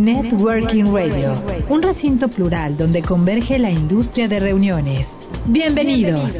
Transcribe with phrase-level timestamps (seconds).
[0.00, 1.34] Networking Radio,
[1.68, 5.06] un recinto plural donde converge la industria de reuniones.
[5.44, 6.32] Bienvenidos.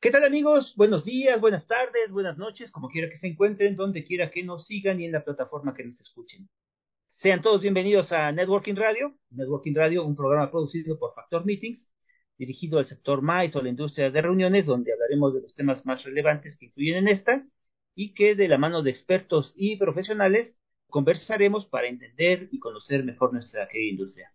[0.00, 0.72] ¿Qué tal amigos?
[0.76, 4.68] Buenos días, buenas tardes, buenas noches, como quiera que se encuentren, donde quiera que nos
[4.68, 6.48] sigan y en la plataforma que nos escuchen.
[7.16, 9.16] Sean todos bienvenidos a Networking Radio.
[9.30, 11.91] Networking Radio, un programa producido por Factor Meetings
[12.42, 16.02] dirigido al sector MAIS o la industria de reuniones, donde hablaremos de los temas más
[16.02, 17.46] relevantes que influyen en esta
[17.94, 20.56] y que de la mano de expertos y profesionales
[20.88, 24.32] conversaremos para entender y conocer mejor nuestra industria.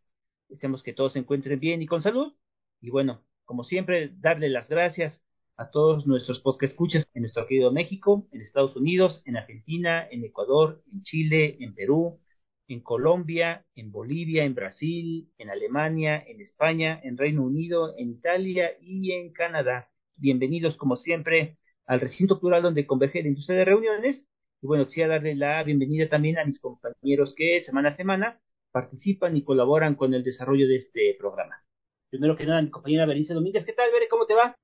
[0.47, 2.33] Deseamos que todos se encuentren bien y con salud.
[2.79, 5.21] Y bueno, como siempre, darle las gracias
[5.57, 10.23] a todos nuestros podcast escuchas en nuestro querido México, en Estados Unidos, en Argentina, en
[10.23, 12.21] Ecuador, en Chile, en Perú,
[12.67, 18.71] en Colombia, en Bolivia, en Brasil, en Alemania, en España, en Reino Unido, en Italia
[18.81, 19.89] y en Canadá.
[20.15, 24.25] Bienvenidos, como siempre, al recinto plural donde converge la industria de reuniones.
[24.61, 29.37] Y bueno, quisiera darle la bienvenida también a mis compañeros que semana a semana participan
[29.37, 31.63] y colaboran con el desarrollo de este programa.
[32.09, 33.65] Primero que nada, mi compañera Berenice Domínguez.
[33.65, 34.07] ¿Qué tal, Bere?
[34.09, 34.55] ¿Cómo te va?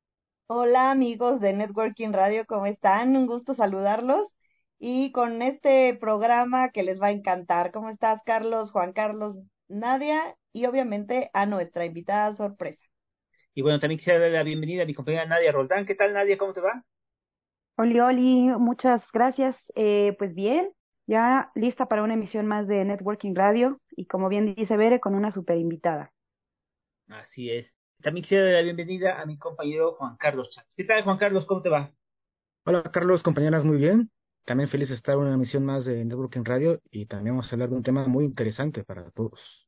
[0.48, 3.16] Hola, amigos de Networking Radio, ¿cómo están?
[3.16, 4.33] Un gusto saludarlos
[4.86, 7.72] y con este programa que les va a encantar.
[7.72, 9.38] ¿Cómo estás, Carlos, Juan Carlos,
[9.70, 10.36] Nadia?
[10.52, 12.84] Y obviamente a nuestra invitada sorpresa.
[13.54, 15.86] Y bueno, también quisiera darle la bienvenida a mi compañera Nadia Roldán.
[15.86, 16.38] ¿Qué tal, Nadia?
[16.38, 16.83] ¿Cómo te va?
[17.77, 19.55] Oli, Oli, muchas gracias.
[19.73, 20.70] Eh, pues bien,
[21.08, 25.15] ya lista para una emisión más de Networking Radio y como bien dice Bere, con
[25.15, 26.11] una super invitada.
[27.08, 27.73] Así es.
[28.02, 30.73] También quisiera dar la bienvenida a mi compañero Juan Carlos Chávez.
[30.76, 31.45] ¿Qué tal, Juan Carlos?
[31.45, 31.94] ¿Cómo te va?
[32.65, 34.11] Hola, Carlos, compañeras, muy bien.
[34.45, 37.55] También feliz de estar en una emisión más de Networking Radio y también vamos a
[37.55, 39.67] hablar de un tema muy interesante para todos.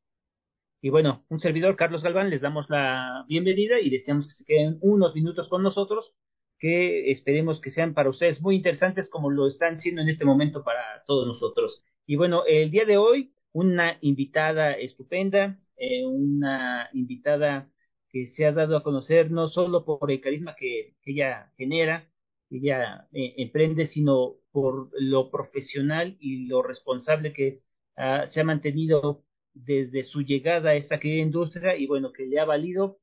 [0.81, 4.77] Y bueno, un servidor, Carlos Galván, les damos la bienvenida y deseamos que se queden
[4.81, 6.13] unos minutos con nosotros,
[6.59, 10.63] que esperemos que sean para ustedes muy interesantes como lo están siendo en este momento
[10.63, 11.83] para todos nosotros.
[12.05, 17.69] Y bueno, el día de hoy, una invitada estupenda, eh, una invitada
[18.09, 22.09] que se ha dado a conocer no solo por el carisma que, ella genera,
[22.49, 27.59] que ella eh, emprende, sino por lo profesional y lo responsable que
[27.97, 32.39] uh, se ha mantenido desde su llegada a esta querida industria y bueno, que le
[32.39, 32.97] ha valido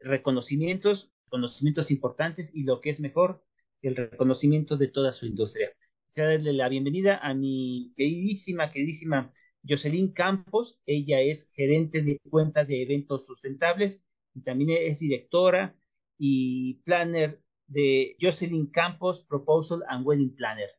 [0.00, 3.44] reconocimientos, conocimientos importantes y lo que es mejor,
[3.82, 5.70] el reconocimiento de toda su industria.
[6.12, 10.80] Quiero darle la bienvenida a mi queridísima, queridísima Jocelyn Campos.
[10.86, 14.02] Ella es gerente de cuenta de eventos sustentables
[14.34, 15.76] y también es directora
[16.18, 20.70] y planner de Jocelyn Campos Proposal and Wedding Planner.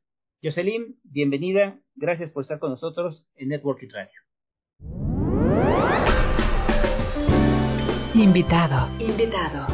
[0.47, 1.77] Jocelyn, bienvenida.
[1.97, 4.21] Gracias por estar con nosotros en Networking Radio.
[8.13, 8.87] Invitado.
[8.97, 9.67] Invitado.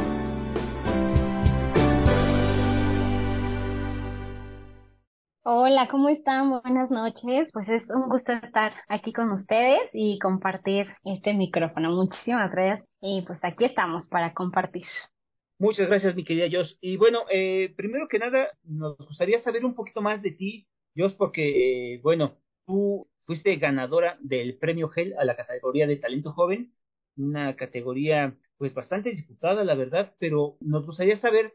[5.44, 6.50] Hola, ¿cómo están?
[6.50, 7.48] Buenas noches.
[7.52, 11.92] Pues es un gusto estar aquí con ustedes y compartir este micrófono.
[11.92, 12.84] Muchísimas gracias.
[13.00, 14.86] Y pues aquí estamos para compartir.
[15.58, 16.76] Muchas gracias, mi querida Jos.
[16.80, 20.66] Y bueno, eh, primero que nada, nos gustaría saber un poquito más de ti,
[20.96, 26.32] Jos, porque, eh, bueno, tú fuiste ganadora del premio GEL a la categoría de talento
[26.32, 26.74] joven,
[27.16, 31.54] una categoría pues bastante disputada, la verdad, pero nos gustaría saber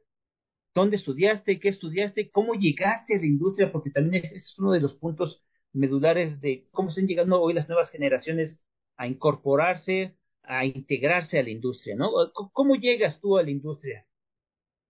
[0.76, 4.82] dónde estudiaste, qué estudiaste, cómo llegaste a la industria, porque también ese es uno de
[4.82, 5.44] los puntos
[5.74, 8.60] medulares de cómo están llegando hoy las nuevas generaciones
[8.98, 10.16] a incorporarse
[10.50, 12.10] a integrarse a la industria, ¿no?
[12.54, 14.04] ¿Cómo llegas tú a la industria?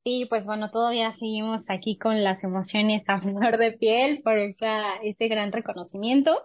[0.05, 4.95] Sí, pues bueno, todavía seguimos aquí con las emociones a flor de piel por esa,
[5.03, 6.41] este gran reconocimiento.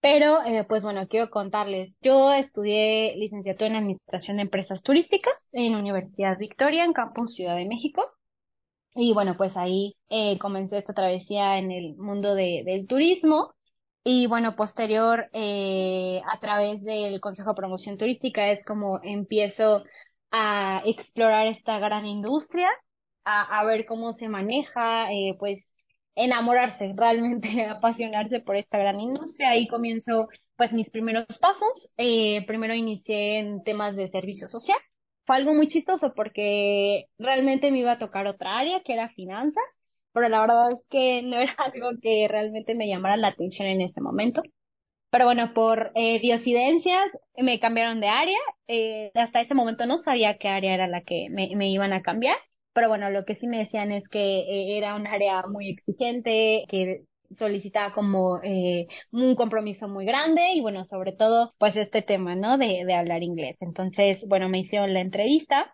[0.00, 1.94] Pero, eh, pues bueno, quiero contarles.
[2.02, 7.66] Yo estudié licenciatura en Administración de Empresas Turísticas en Universidad Victoria, en Campus Ciudad de
[7.66, 8.04] México.
[8.96, 13.54] Y bueno, pues ahí eh, comencé esta travesía en el mundo de, del turismo.
[14.06, 19.82] Y bueno, posterior, eh, a través del Consejo de Promoción Turística, es como empiezo
[20.30, 22.68] a explorar esta gran industria,
[23.24, 25.62] a, a ver cómo se maneja, eh, pues
[26.16, 29.50] enamorarse, realmente apasionarse por esta gran industria.
[29.50, 31.90] Ahí comienzo pues mis primeros pasos.
[31.96, 34.78] Eh, primero inicié en temas de servicio social.
[35.26, 39.64] Fue algo muy chistoso porque realmente me iba a tocar otra área que era finanzas,
[40.14, 43.82] pero la verdad es que no era algo que realmente me llamara la atención en
[43.82, 44.42] ese momento.
[45.10, 48.38] Pero bueno, por eh, diosidencias me cambiaron de área.
[48.68, 52.02] Eh, hasta ese momento no sabía qué área era la que me, me iban a
[52.02, 52.36] cambiar.
[52.72, 56.64] Pero bueno, lo que sí me decían es que eh, era un área muy exigente,
[56.68, 62.34] que solicitaba como eh, un compromiso muy grande y bueno, sobre todo pues este tema,
[62.34, 62.58] ¿no?
[62.58, 63.56] De, de hablar inglés.
[63.60, 65.72] Entonces, bueno, me hicieron la entrevista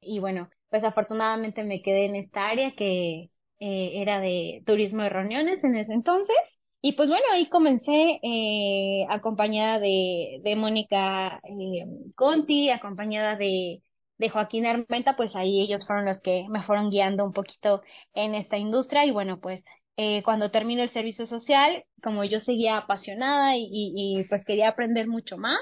[0.00, 3.30] y bueno, pues afortunadamente me quedé en esta área que
[3.60, 6.36] eh, era de turismo de reuniones en ese entonces.
[6.82, 13.82] Y pues bueno, ahí comencé eh, acompañada de, de Mónica eh, Conti, acompañada de,
[14.18, 17.82] de Joaquín Armenta, pues ahí ellos fueron los que me fueron guiando un poquito
[18.14, 19.62] en esta industria y bueno, pues
[19.96, 25.08] eh, cuando terminé el servicio social, como yo seguía apasionada y, y, pues quería aprender
[25.08, 25.58] mucho más,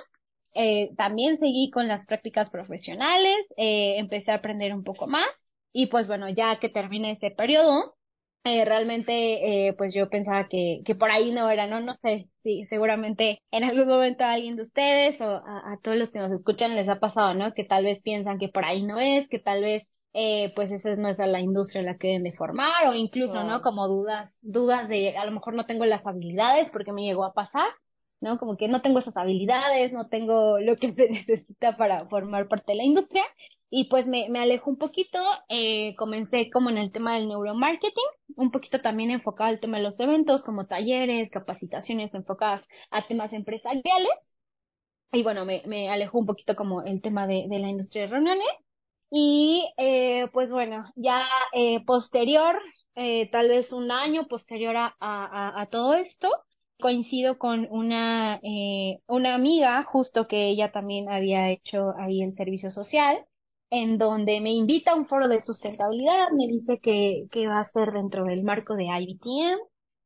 [0.55, 5.29] eh, también seguí con las prácticas profesionales, eh, empecé a aprender un poco más
[5.74, 7.96] y pues bueno, ya que terminé ese periodo,
[8.44, 11.80] eh, realmente eh, pues yo pensaba que, que por ahí no era, ¿no?
[11.80, 15.96] No sé si seguramente en algún momento a alguien de ustedes o a, a todos
[15.98, 17.52] los que nos escuchan les ha pasado, ¿no?
[17.54, 20.94] Que tal vez piensan que por ahí no es, que tal vez eh, pues esa
[20.96, 23.62] no es la industria en la que deben de formar o incluso, ¿no?
[23.62, 27.34] Como dudas, dudas de a lo mejor no tengo las habilidades porque me llegó a
[27.34, 27.68] pasar,
[28.20, 28.38] ¿no?
[28.38, 32.72] Como que no tengo esas habilidades, no tengo lo que se necesita para formar parte
[32.72, 33.24] de la industria
[33.76, 35.18] y pues me, me alejo un poquito,
[35.48, 38.04] eh, comencé como en el tema del neuromarketing,
[38.36, 42.62] un poquito también enfocado al tema de los eventos como talleres, capacitaciones enfocadas
[42.92, 44.12] a temas empresariales.
[45.12, 48.10] Y bueno, me, me alejó un poquito como el tema de, de la industria de
[48.12, 48.46] reuniones.
[49.10, 52.56] Y eh, pues bueno, ya eh, posterior,
[52.94, 56.30] eh, tal vez un año posterior a, a, todo esto,
[56.78, 62.70] coincido con una, eh, una amiga, justo que ella también había hecho ahí el servicio
[62.70, 63.24] social,
[63.74, 67.70] en donde me invita a un foro de sustentabilidad, me dice que, que va a
[67.72, 69.58] ser dentro del marco de IBTM,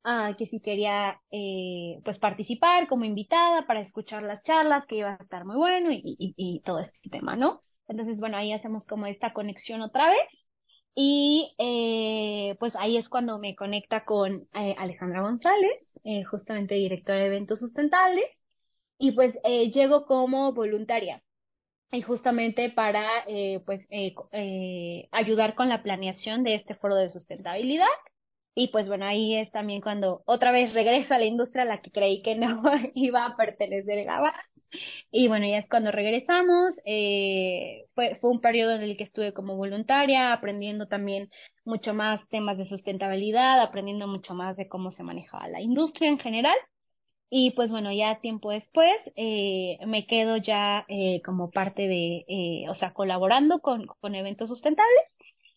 [0.04, 5.10] ah, que si quería eh, pues participar como invitada para escuchar las charlas, que iba
[5.14, 7.60] a estar muy bueno y, y, y todo este tema, ¿no?
[7.88, 10.28] Entonces, bueno, ahí hacemos como esta conexión otra vez.
[10.94, 17.20] Y eh, pues ahí es cuando me conecta con eh, Alejandra González, eh, justamente directora
[17.20, 18.24] de eventos sustentables,
[18.98, 21.22] y pues eh, llego como voluntaria
[21.90, 27.10] y justamente para eh, pues eh, eh, ayudar con la planeación de este foro de
[27.10, 27.86] sustentabilidad.
[28.54, 31.80] Y pues bueno, ahí es también cuando otra vez regreso a la industria a la
[31.80, 32.62] que creí que no
[32.94, 34.34] iba a pertenecer a
[35.10, 39.32] y bueno, ya es cuando regresamos, eh, fue, fue un periodo en el que estuve
[39.32, 41.30] como voluntaria, aprendiendo también
[41.64, 46.18] mucho más temas de sustentabilidad, aprendiendo mucho más de cómo se manejaba la industria en
[46.18, 46.56] general.
[47.30, 52.68] Y pues bueno, ya tiempo después eh, me quedo ya eh, como parte de, eh,
[52.70, 55.02] o sea, colaborando con, con eventos sustentables.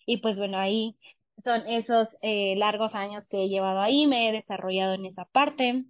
[0.06, 0.98] Y pues bueno, ahí
[1.46, 5.86] son esos eh, largos años que he llevado ahí, me he desarrollado en esa parte.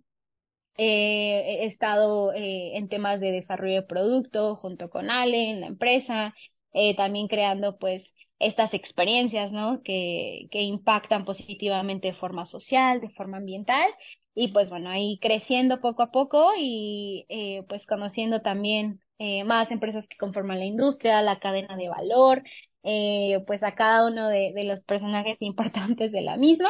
[0.77, 5.67] Eh, he estado eh, en temas de desarrollo de producto junto con Ale en la
[5.67, 6.35] empresa,
[6.73, 8.03] eh, también creando pues
[8.39, 9.81] estas experiencias, ¿no?
[9.83, 13.89] Que, que impactan positivamente de forma social, de forma ambiental
[14.35, 19.71] y pues bueno, ahí creciendo poco a poco y eh, pues conociendo también eh, más
[19.71, 22.43] empresas que conforman la industria, la cadena de valor,
[22.83, 26.69] eh, pues a cada uno de, de los personajes importantes de la misma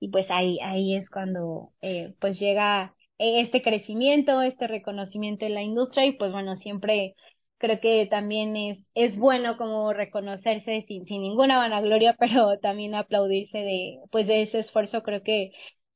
[0.00, 5.62] y pues ahí, ahí es cuando eh, pues llega este crecimiento, este reconocimiento en la
[5.62, 7.14] industria y pues bueno, siempre
[7.58, 13.58] creo que también es, es bueno como reconocerse sin, sin ninguna vanagloria, pero también aplaudirse
[13.58, 15.02] de, pues de ese esfuerzo.
[15.02, 15.50] Creo que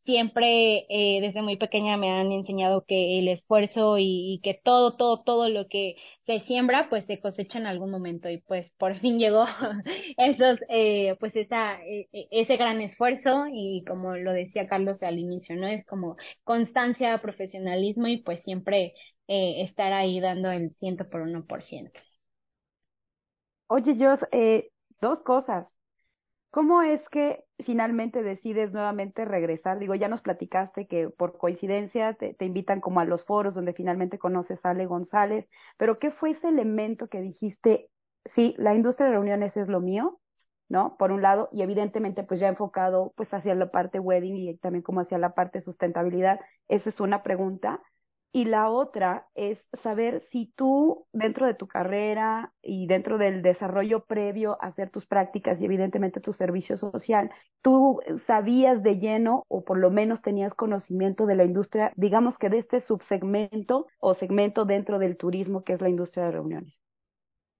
[0.09, 5.23] siempre eh, desde muy pequeña me han enseñado que el esfuerzo y, que todo, todo,
[5.23, 9.19] todo lo que se siembra, pues se cosecha en algún momento y pues por fin
[9.19, 9.45] llegó
[10.17, 15.57] esos, eh, pues esa, eh, ese gran esfuerzo y como lo decía Carlos al inicio,
[15.57, 15.67] ¿no?
[15.69, 18.95] Es como constancia, profesionalismo y pues siempre
[19.27, 22.00] eh, estar ahí dando el ciento por uno por ciento.
[23.69, 24.71] Oye, Jos, eh,
[25.03, 25.67] dos cosas.
[26.50, 29.79] ¿Cómo es que finalmente decides nuevamente regresar?
[29.79, 34.19] Digo, ya nos platicaste que por coincidencia te, invitan como a los foros donde finalmente
[34.19, 37.91] conoces a Ale González, pero ¿qué fue ese elemento que dijiste,
[38.25, 40.21] sí, la industria de reuniones es lo mío,
[40.69, 40.97] ¿no?
[40.99, 44.83] Por un lado, y evidentemente pues ya enfocado pues hacia la parte wedding y también
[44.83, 47.81] como hacia la parte sustentabilidad, esa es una pregunta.
[48.31, 54.05] Y la otra es saber si tú dentro de tu carrera y dentro del desarrollo
[54.05, 57.31] previo a hacer tus prácticas y evidentemente tu servicio social,
[57.63, 62.51] tú sabías de lleno o por lo menos tenías conocimiento de la industria, digamos que
[62.51, 66.75] de este subsegmento o segmento dentro del turismo que es la industria de reuniones.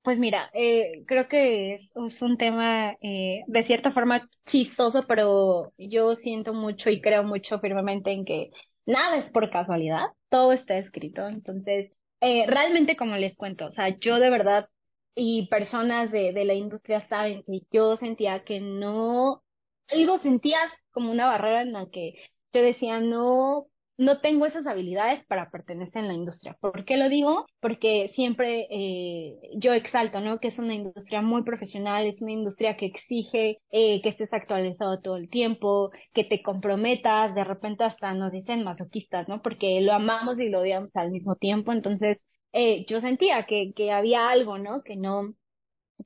[0.03, 6.15] Pues mira, eh, creo que es, un tema eh, de cierta forma chistoso, pero yo
[6.15, 8.51] siento mucho y creo mucho firmemente en que
[8.87, 11.27] nada es por casualidad, todo está escrito.
[11.29, 14.69] Entonces, eh, realmente como les cuento, o sea, yo de verdad
[15.15, 19.43] y personas de, de la industria saben que yo sentía que no,
[19.89, 22.15] algo sentías como una barrera en la que
[22.53, 23.67] yo decía, no
[23.99, 26.57] no tengo esas habilidades para pertenecer en la industria.
[26.61, 27.47] ¿Por qué lo digo?
[27.61, 30.39] Porque siempre eh, yo exalto, ¿no?
[30.39, 35.01] Que es una industria muy profesional, es una industria que exige eh, que estés actualizado
[35.01, 39.43] todo el tiempo, que te comprometas, de repente hasta nos dicen masoquistas, ¿no?
[39.43, 41.73] Porque lo amamos y lo odiamos al mismo tiempo.
[41.73, 42.19] Entonces,
[42.53, 44.83] eh, yo sentía que, que había algo, ¿no?
[44.83, 45.35] Que no,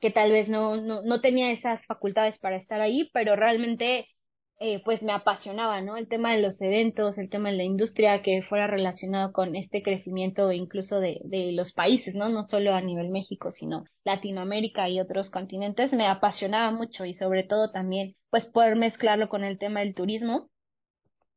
[0.01, 4.07] que tal vez no, no, no tenía esas facultades para estar ahí, pero realmente
[4.59, 5.97] eh, pues me apasionaba, ¿no?
[5.97, 9.83] El tema de los eventos, el tema de la industria que fuera relacionado con este
[9.83, 12.29] crecimiento incluso de, de los países, ¿no?
[12.29, 17.43] No solo a nivel México, sino Latinoamérica y otros continentes, me apasionaba mucho y sobre
[17.43, 20.49] todo también pues poder mezclarlo con el tema del turismo,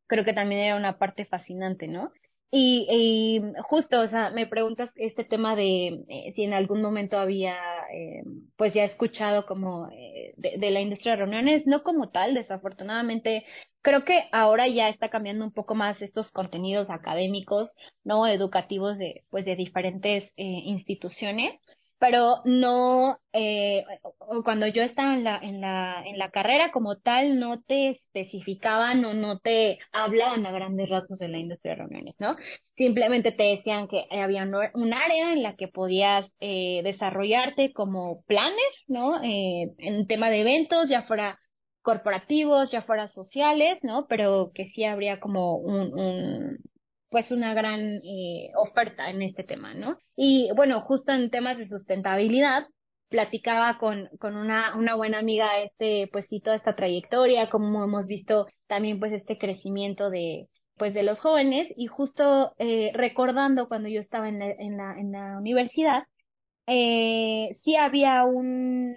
[0.07, 2.11] creo que también era una parte fascinante, ¿no?
[2.51, 7.17] Y, y, justo, o sea, me preguntas este tema de eh, si en algún momento
[7.17, 7.57] había,
[7.93, 8.23] eh,
[8.55, 13.45] pues ya escuchado como eh, de, de, la industria de reuniones, no como tal, desafortunadamente,
[13.81, 17.69] creo que ahora ya está cambiando un poco más estos contenidos académicos,
[18.03, 21.59] no educativos de, pues de diferentes instituciones,
[21.99, 23.83] pero no, eh,
[24.43, 29.03] cuando yo estaba en la, en la, en la carrera como tal, no te especificaban
[29.05, 32.35] o no te hablaban a grandes rasgos de la industria de reuniones, ¿no?
[32.75, 38.57] Simplemente te decían que había un área en la que podías eh, desarrollarte como planes,
[38.87, 39.23] ¿no?
[39.23, 41.39] Eh, en tema de eventos, ya fuera
[41.81, 44.07] corporativos, ya fuera sociales, ¿no?
[44.07, 46.57] Pero que sí habría como un, un
[47.15, 49.97] pues una gran eh, oferta en este tema, ¿no?
[50.17, 52.65] Y bueno, justo en temas de sustentabilidad,
[53.07, 58.05] platicaba con, con una, una buena amiga este, pues sí, toda esta trayectoria, como hemos
[58.07, 63.87] visto también pues este crecimiento de, pues de los jóvenes y justo eh, recordando cuando
[63.87, 66.03] yo estaba en la, en la, en la universidad,
[66.67, 68.93] eh, sí había un,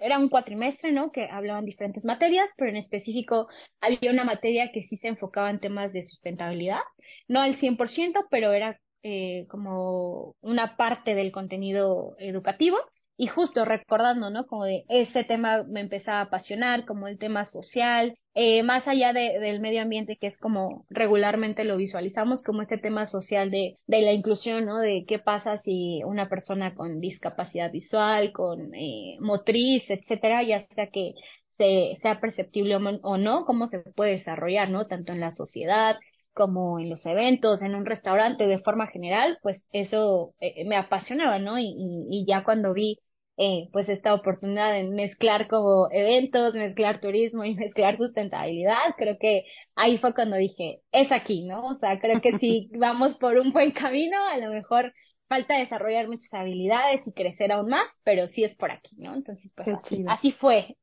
[0.00, 1.12] era un cuatrimestre, ¿no?
[1.12, 3.48] Que hablaban diferentes materias, pero en específico
[3.80, 6.80] había una materia que sí se enfocaba en temas de sustentabilidad,
[7.28, 12.78] no al 100%, pero era eh, como una parte del contenido educativo.
[13.16, 14.46] Y justo recordando, ¿no?
[14.46, 19.12] Como de ese tema me empezaba a apasionar, como el tema social, eh, más allá
[19.12, 23.78] de, del medio ambiente, que es como regularmente lo visualizamos, como este tema social de,
[23.86, 24.78] de la inclusión, ¿no?
[24.78, 30.88] De qué pasa si una persona con discapacidad visual, con eh, motriz, etcétera, ya sea
[30.92, 31.14] que
[31.58, 34.86] se, sea perceptible o no, cómo se puede desarrollar, ¿no?
[34.86, 35.96] Tanto en la sociedad,
[36.32, 41.38] como en los eventos, en un restaurante de forma general, pues eso eh, me apasionaba,
[41.38, 41.58] ¿no?
[41.58, 42.98] Y, y, y, ya cuando vi
[43.42, 49.44] eh, pues esta oportunidad de mezclar como eventos, mezclar turismo y mezclar sustentabilidad, creo que
[49.74, 51.64] ahí fue cuando dije, es aquí, ¿no?
[51.64, 54.92] O sea, creo que si vamos por un buen camino, a lo mejor
[55.26, 59.14] falta desarrollar muchas habilidades y crecer aún más, pero sí es por aquí, ¿no?
[59.14, 60.76] Entonces, pues así, así, fue.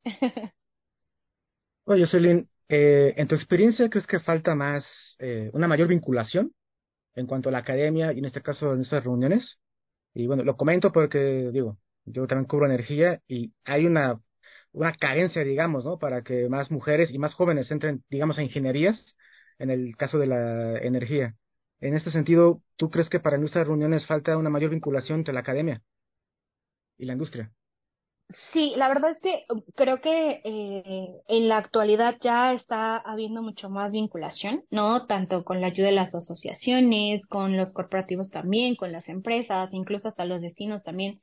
[1.84, 4.84] Oye, Celine, eh, en tu experiencia, ¿crees que falta más,
[5.20, 6.52] eh, una mayor vinculación
[7.14, 9.60] en cuanto a la academia y en este caso en estas reuniones?
[10.12, 11.78] Y bueno, lo comento porque, digo,
[12.12, 14.20] yo también cubro energía y hay una,
[14.72, 15.98] una carencia, digamos, ¿no?
[15.98, 19.16] Para que más mujeres y más jóvenes entren, digamos, a ingenierías,
[19.58, 21.36] en el caso de la energía.
[21.80, 25.40] En este sentido, ¿tú crees que para nuestras reuniones falta una mayor vinculación entre la
[25.40, 25.82] academia
[26.98, 27.52] y la industria?
[28.52, 33.70] Sí, la verdad es que creo que eh, en la actualidad ya está habiendo mucho
[33.70, 35.06] más vinculación, ¿no?
[35.06, 40.08] Tanto con la ayuda de las asociaciones, con los corporativos también, con las empresas, incluso
[40.08, 41.20] hasta los destinos también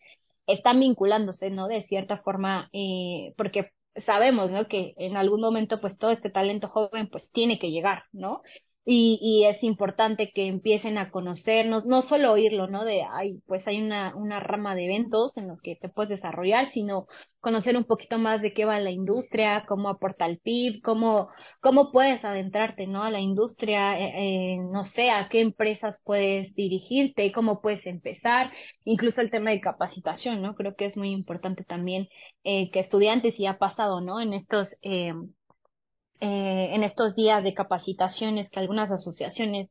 [0.47, 1.67] están vinculándose, ¿no?
[1.67, 3.71] De cierta forma, eh, porque
[4.05, 4.67] sabemos, ¿no?
[4.67, 8.41] Que en algún momento, pues todo este talento joven, pues tiene que llegar, ¿no?
[8.85, 12.85] Y, y es importante que empiecen a conocernos, no solo oírlo, ¿no?
[12.85, 16.71] De, ay, pues hay una, una rama de eventos en los que te puedes desarrollar,
[16.71, 17.07] sino
[17.41, 21.29] conocer un poquito más de qué va la industria, cómo aporta el PIB, cómo,
[21.61, 23.03] cómo puedes adentrarte, ¿no?
[23.03, 28.51] A la industria, eh, eh, no sé, a qué empresas puedes dirigirte, cómo puedes empezar,
[28.83, 30.55] incluso el tema de capacitación, ¿no?
[30.55, 32.07] Creo que es muy importante también
[32.43, 34.21] eh, que estudiantes, y ha pasado, ¿no?
[34.21, 34.69] En estos,
[36.25, 39.69] eh, en estos días de capacitaciones que algunas asociaciones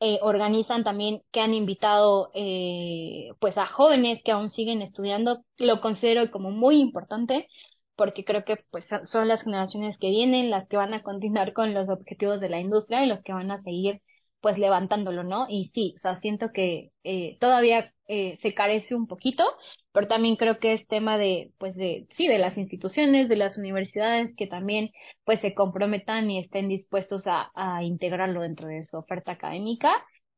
[0.00, 5.80] eh, organizan también que han invitado eh, pues a jóvenes que aún siguen estudiando, lo
[5.80, 7.46] considero como muy importante
[7.94, 11.72] porque creo que pues son las generaciones que vienen las que van a continuar con
[11.72, 14.00] los objetivos de la industria y los que van a seguir
[14.40, 15.46] pues levantándolo, ¿no?
[15.48, 19.42] Y sí, o sea, siento que eh, todavía eh, se carece un poquito,
[19.90, 23.56] pero también creo que es tema de, pues de, sí, de las instituciones, de las
[23.56, 24.90] universidades que también
[25.24, 29.90] pues se comprometan y estén dispuestos a, a integrarlo dentro de su oferta académica,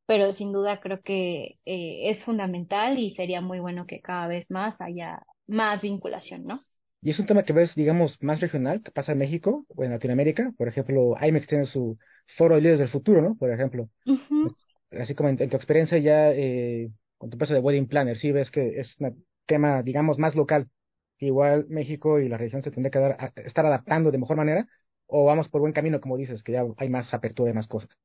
[0.07, 4.49] pero sin duda creo que eh, es fundamental y sería muy bueno que cada vez
[4.50, 6.61] más haya más vinculación, ¿no?
[7.02, 9.90] Y es un tema que ves, digamos, más regional, que pasa en México o en
[9.90, 10.52] Latinoamérica.
[10.57, 11.99] Por ejemplo, IMEX tiene su
[12.38, 13.35] foro de líderes del futuro, ¿no?
[13.35, 13.88] Por ejemplo.
[14.93, 16.90] Así como en, tu experiencia ya eh,
[17.28, 20.69] tu empresa de Wedding Planner, sí ves que es un tema, digamos, más local.
[21.19, 24.66] Igual México y la región se tendría que dar, estar adaptando de mejor manera
[25.07, 27.97] o vamos por buen camino, como dices, que ya hay más apertura de más cosas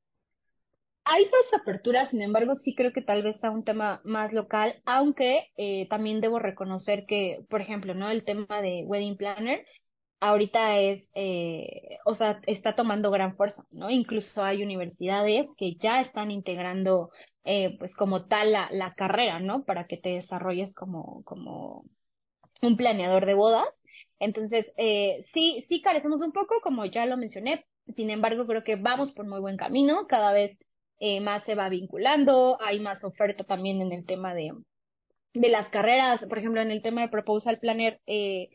[1.10, 4.80] hay más aperturas, sin embargo, sí creo que tal vez está un tema más local,
[4.86, 8.12] aunque eh, también debo reconocer que, por ejemplo, ¿no?
[8.12, 9.66] El tema de Wedding Planner
[10.20, 13.90] ahorita es, eh, o sea, está tomando gran fuerza, ¿no?
[13.90, 17.12] Incluso hay universidades que ya están integrando,
[17.44, 19.64] eh, pues como tal la, la carrera, ¿no?
[19.66, 21.86] Para que te desarrolles como, como
[22.62, 23.68] un planeador de bodas.
[24.20, 28.76] Entonces, eh, sí, sí carecemos un poco, como ya lo mencioné, sin embargo, creo que
[28.76, 30.58] vamos por muy buen camino, cada vez
[31.00, 34.52] eh, más se va vinculando, hay más oferta también en el tema de,
[35.34, 38.50] de las carreras, por ejemplo, en el tema de Proposal Planner, eh,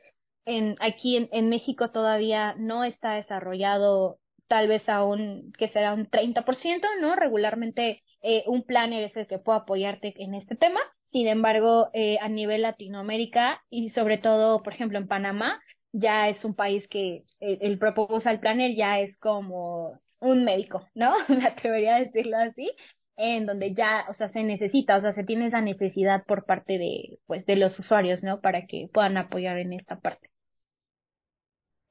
[0.46, 6.80] en, aquí en, México todavía no está desarrollado tal vez aún que será un 30%,
[7.00, 7.16] ¿no?
[7.16, 10.80] Regularmente eh, un planner es el que puede apoyarte en este tema.
[11.06, 15.60] Sin embargo, eh, a nivel Latinoamérica y sobre todo, por ejemplo, en Panamá,
[15.92, 21.14] ya es un país que eh, el Proposal Planner ya es como un médico, ¿no?
[21.28, 22.70] Me atrevería a decirlo así,
[23.16, 26.78] en donde ya, o sea, se necesita, o sea, se tiene esa necesidad por parte
[26.78, 28.40] de, pues, de los usuarios, ¿no?
[28.40, 30.33] Para que puedan apoyar en esta parte.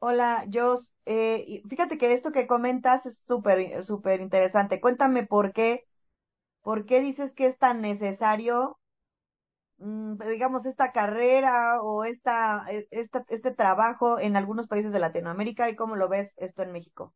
[0.06, 0.94] Hola, Jos.
[1.06, 4.82] Eh, fíjate que esto que comentas es súper, súper interesante.
[4.82, 5.86] Cuéntame por qué,
[6.64, 8.80] por qué dices que es tan necesario,
[9.78, 15.70] mm, digamos, esta carrera o esta, e, esta, este trabajo en algunos países de Latinoamérica
[15.70, 17.14] y cómo lo ves esto en México.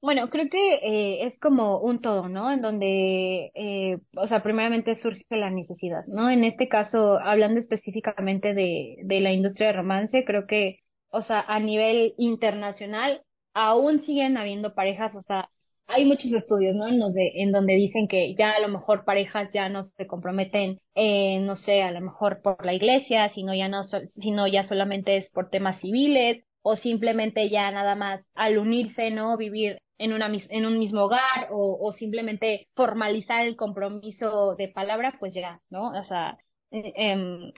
[0.00, 2.52] Bueno, creo que eh, es como un todo, ¿no?
[2.52, 6.30] En donde, eh, o sea, primeramente surge la necesidad, ¿no?
[6.30, 10.83] En este caso, hablando específicamente de, de la industria de romance, creo que,
[11.14, 13.22] o sea, a nivel internacional,
[13.54, 15.48] aún siguen habiendo parejas, o sea,
[15.86, 16.88] hay muchos estudios, ¿no?
[16.88, 21.40] En, en donde dicen que ya a lo mejor parejas ya no se comprometen, eh,
[21.40, 25.30] no sé, a lo mejor por la iglesia, sino ya no, sino ya solamente es
[25.30, 29.36] por temas civiles, o simplemente ya nada más al unirse, ¿no?
[29.36, 35.16] Vivir en, una, en un mismo hogar o, o simplemente formalizar el compromiso de palabra,
[35.20, 35.90] pues ya, ¿no?
[35.90, 36.38] O sea,
[36.74, 37.52] eh,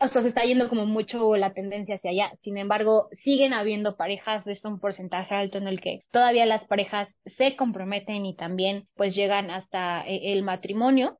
[0.00, 2.32] o sea, se está yendo como mucho la tendencia hacia allá.
[2.42, 7.08] Sin embargo, siguen habiendo parejas, es un porcentaje alto en el que todavía las parejas
[7.24, 11.18] se comprometen y también pues llegan hasta eh, el matrimonio.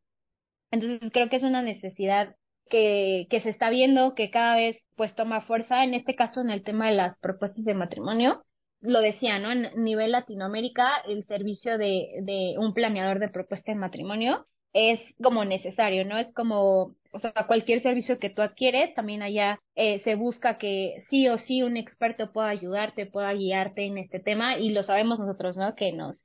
[0.70, 2.36] Entonces creo que es una necesidad
[2.68, 6.50] que, que se está viendo, que cada vez pues toma fuerza, en este caso en
[6.50, 8.44] el tema de las propuestas de matrimonio,
[8.80, 9.50] lo decía, ¿no?
[9.50, 15.44] En nivel Latinoamérica, el servicio de, de un planeador de propuesta de matrimonio es como
[15.44, 16.18] necesario, ¿no?
[16.18, 21.02] Es como, o sea, cualquier servicio que tú adquieres, también allá eh, se busca que
[21.08, 25.18] sí o sí un experto pueda ayudarte, pueda guiarte en este tema y lo sabemos
[25.18, 25.74] nosotros, ¿no?
[25.74, 26.24] Que nos,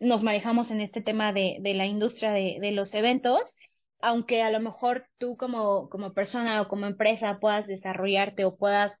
[0.00, 3.40] nos manejamos en este tema de, de la industria de, de los eventos,
[4.00, 8.98] aunque a lo mejor tú como, como persona o como empresa puedas desarrollarte o puedas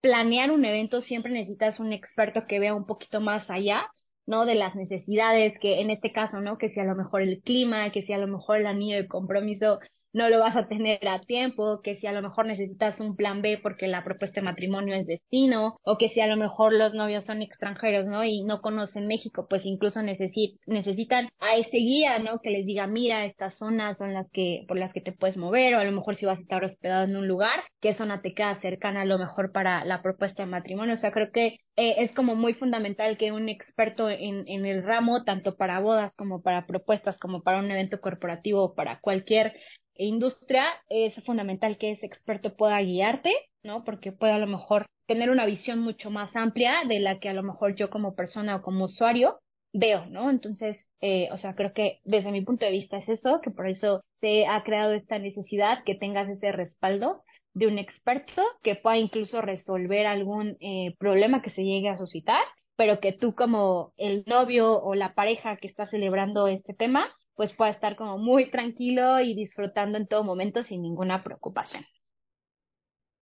[0.00, 3.86] planear un evento siempre necesitas un experto que vea un poquito más allá,
[4.26, 4.44] ¿no?
[4.46, 6.58] De las necesidades, que en este caso, ¿no?
[6.58, 9.08] Que si a lo mejor el clima, que si a lo mejor el anillo de
[9.08, 9.80] compromiso
[10.14, 13.42] no lo vas a tener a tiempo, que si a lo mejor necesitas un plan
[13.42, 16.94] B porque la propuesta de matrimonio es destino, o que si a lo mejor los
[16.94, 18.24] novios son extranjeros, ¿no?
[18.24, 22.38] Y no conocen México, pues incluso necesitan a ese guía, ¿no?
[22.38, 25.74] Que les diga, mira, estas zonas son las que, por las que te puedes mover,
[25.74, 28.34] o a lo mejor si vas a estar hospedado en un lugar, qué zona te
[28.34, 30.94] queda cercana a lo mejor para la propuesta de matrimonio.
[30.94, 34.84] O sea, creo que eh, es como muy fundamental que un experto en, en el
[34.84, 39.54] ramo, tanto para bodas como para propuestas, como para un evento corporativo, para cualquier
[39.96, 43.84] industria, es fundamental que ese experto pueda guiarte, ¿no?
[43.84, 47.34] Porque puede a lo mejor tener una visión mucho más amplia de la que a
[47.34, 49.38] lo mejor yo como persona o como usuario
[49.72, 50.30] veo, ¿no?
[50.30, 53.68] Entonces, eh, o sea, creo que desde mi punto de vista es eso, que por
[53.68, 58.96] eso se ha creado esta necesidad que tengas ese respaldo de un experto que pueda
[58.96, 62.42] incluso resolver algún eh, problema que se llegue a suscitar
[62.76, 67.52] pero que tú como el novio o la pareja que está celebrando este tema, pues
[67.54, 71.84] pueda estar como muy tranquilo y disfrutando en todo momento sin ninguna preocupación.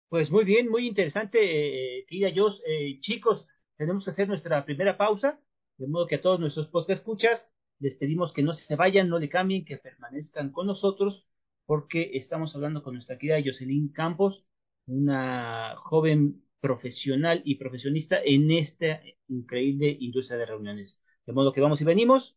[0.09, 2.63] Pues muy bien, muy interesante, eh, querida Jos.
[2.67, 3.47] Eh, chicos,
[3.77, 5.41] tenemos que hacer nuestra primera pausa,
[5.79, 7.49] de modo que a todos nuestros podcast escuchas
[7.81, 11.27] les pedimos que no se vayan, no le cambien, que permanezcan con nosotros,
[11.65, 14.45] porque estamos hablando con nuestra querida Jocelyn Campos,
[14.87, 21.01] una joven profesional y profesionista en esta increíble industria de reuniones.
[21.27, 22.37] De modo que vamos y venimos.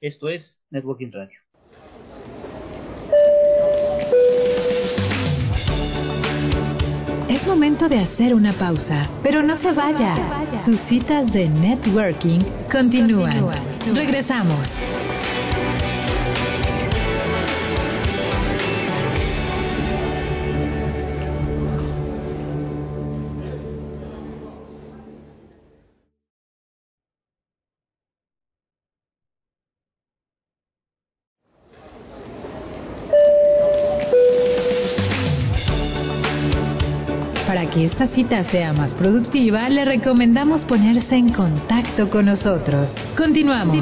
[0.00, 1.40] Esto es Networking Radio.
[7.28, 10.62] Es momento de hacer una pausa, pero no se vaya.
[10.64, 13.48] Sus citas de networking continúan.
[13.92, 14.68] Regresamos.
[38.00, 42.88] Esta cita sea más productiva, le recomendamos ponerse en contacto con nosotros.
[43.16, 43.76] Continuamos.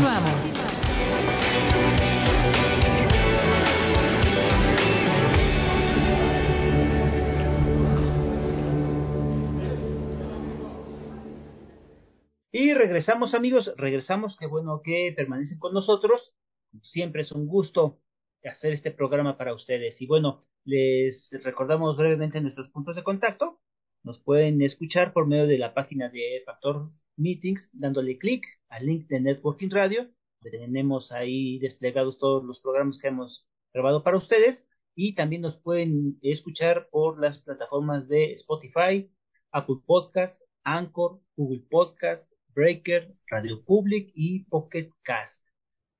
[12.53, 16.33] Y regresamos amigos, regresamos, qué bueno que permanecen con nosotros.
[16.81, 17.99] Siempre es un gusto
[18.43, 20.01] hacer este programa para ustedes.
[20.01, 23.61] Y bueno, les recordamos brevemente nuestros puntos de contacto.
[24.07, 29.09] Nos pueden escuchar por medio de la página de Factor Meetings, dándole clic al link
[29.09, 30.09] de Networking Radio.
[30.41, 34.65] Tenemos ahí desplegados todos los programas que hemos grabado para ustedes.
[34.95, 39.11] Y también nos pueden escuchar por las plataformas de Spotify,
[39.51, 45.43] Apple Podcast, Anchor, Google Podcast, Breaker, Radio Public y Pocket Cast.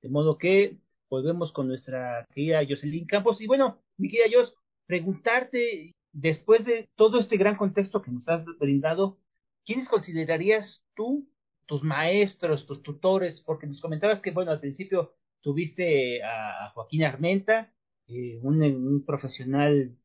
[0.01, 0.77] De modo que
[1.09, 3.41] volvemos con nuestra querida Jocelyn Campos.
[3.41, 8.43] Y bueno, mi querida Jos, preguntarte después de todo este gran contexto que nos has
[8.59, 9.19] brindado,
[9.65, 11.29] ¿quiénes considerarías tú
[11.67, 13.41] tus maestros, tus tutores?
[13.41, 17.71] Porque nos comentabas que, bueno, al principio tuviste a Joaquín Armenta,
[18.07, 19.95] eh, un, profesional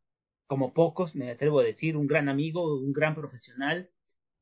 [0.47, 3.91] como pocos, me atrevo a decir, un gran amigo, un gran profesional,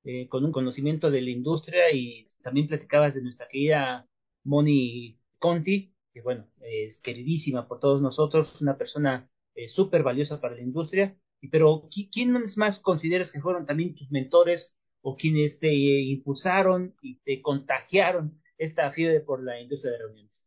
[0.04, 4.08] eh, con un conocimiento de la industria y también platicabas de nuestra querida
[4.44, 10.54] Moni Conti, que bueno, es queridísima por todos nosotros, una persona eh, súper valiosa para
[10.56, 11.16] la industria.
[11.48, 14.72] Pero, ¿quiénes más consideras que fueron también tus mentores
[15.02, 20.46] o quienes te impulsaron y te contagiaron esta fiebre por la industria de reuniones?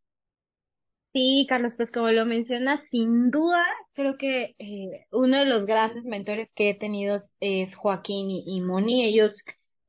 [1.12, 6.04] Sí, Carlos, pues como lo mencionas, sin duda creo que eh, uno de los grandes
[6.04, 9.04] mentores que he tenido es Joaquín y, Moni.
[9.06, 9.32] Ellos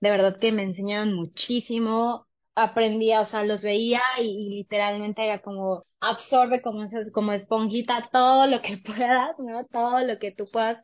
[0.01, 5.85] de verdad que me enseñaron muchísimo, aprendía, o sea, los veía y, literalmente era como
[5.99, 9.65] absorbe como, como esponjita todo lo que puedas, ¿no?
[9.67, 10.77] Todo lo que tú puedas,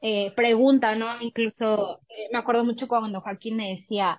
[0.00, 1.20] eh, pregunta, ¿no?
[1.20, 4.18] Incluso eh, me acuerdo mucho cuando Joaquín me decía,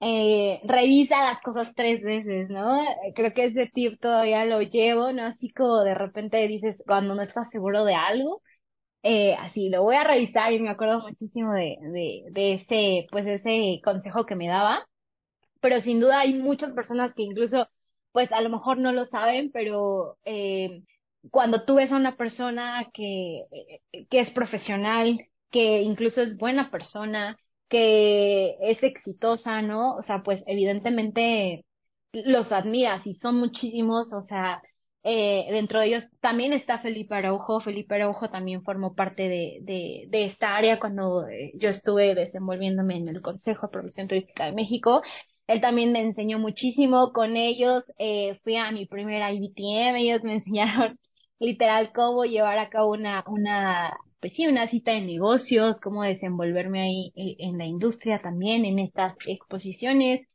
[0.00, 2.84] eh, revisa las cosas tres veces, ¿no?
[3.14, 5.24] Creo que ese tip todavía lo llevo, ¿no?
[5.24, 8.42] Así como de repente dices, cuando no estás seguro de algo,
[9.02, 13.26] eh, así lo voy a revisar y me acuerdo muchísimo de, de, de ese, pues
[13.26, 14.86] ese consejo que me daba
[15.60, 17.68] pero sin duda hay muchas personas que incluso,
[18.12, 20.82] pues a lo mejor no lo saben, pero eh,
[21.30, 23.40] cuando tú ves a una persona que,
[23.92, 25.18] eh, que es profesional,
[25.50, 27.36] que incluso es buena persona,
[27.68, 29.96] que es exitosa, ¿no?
[29.96, 31.64] O sea, pues evidentemente
[32.12, 34.62] los admiras y son muchísimos, o sea,
[35.02, 37.60] eh, dentro de ellos también está Felipe Araujo.
[37.60, 42.96] Felipe Araujo también formó parte de, de, de esta área cuando eh, yo estuve desenvolviéndome
[42.96, 45.02] en el Consejo de Promoción Turística de México.
[45.46, 47.84] Él también me enseñó muchísimo con ellos.
[47.98, 50.98] Eh, fui a mi primera IBTM, ellos me enseñaron
[51.38, 56.80] literal cómo llevar a cabo una, una, pues sí, una cita de negocios, cómo desenvolverme
[56.82, 60.26] ahí eh, en la industria también, en estas exposiciones.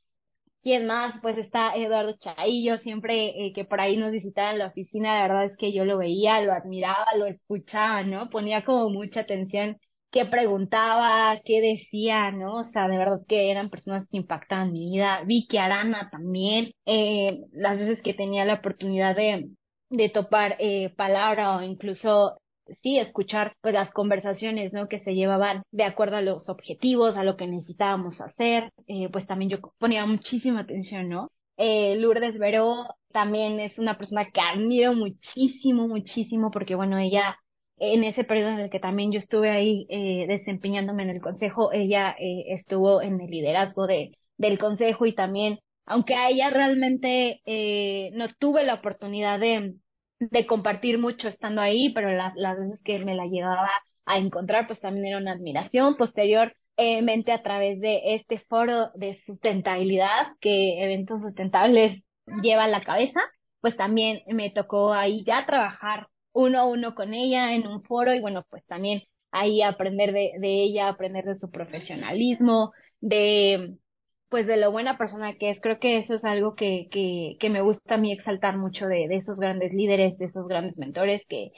[0.62, 1.20] ¿Quién más?
[1.22, 5.24] Pues está Eduardo Chaillo, siempre eh, que por ahí nos visitaba en la oficina, la
[5.24, 8.30] verdad es que yo lo veía, lo admiraba, lo escuchaba, ¿no?
[8.30, 9.78] Ponía como mucha atención
[10.12, 12.58] qué preguntaba, qué decía, ¿no?
[12.58, 15.24] O sea, de verdad que eran personas que impactaban mi vida.
[15.26, 19.50] Vicky Arana también, eh, las veces que tenía la oportunidad de,
[19.90, 22.38] de topar eh, palabra o incluso
[22.82, 27.24] sí escuchar pues las conversaciones no que se llevaban de acuerdo a los objetivos a
[27.24, 32.86] lo que necesitábamos hacer eh, pues también yo ponía muchísima atención no eh, Lourdes Veró
[33.12, 37.36] también es una persona que admiro muchísimo muchísimo porque bueno ella
[37.82, 41.72] en ese periodo en el que también yo estuve ahí eh, desempeñándome en el consejo,
[41.74, 47.42] ella eh, estuvo en el liderazgo de, del consejo y también, aunque a ella realmente
[47.46, 49.74] eh, no tuve la oportunidad de,
[50.20, 53.68] de compartir mucho estando ahí, pero las, las veces que me la llegaba
[54.06, 55.96] a encontrar, pues también era una admiración.
[55.98, 62.04] Posteriormente, a través de este foro de sustentabilidad que Eventos Sustentables
[62.44, 63.22] lleva a la cabeza,
[63.60, 68.14] pues también me tocó ahí ya trabajar uno a uno con ella en un foro
[68.14, 73.78] y bueno, pues también ahí aprender de, ella, aprender de su profesionalismo, de
[74.30, 75.60] pues de lo buena persona que es.
[75.62, 79.08] Creo que eso es algo que, que, que me gusta a mí exaltar mucho de,
[79.08, 81.52] de esos grandes líderes, de esos grandes mentores que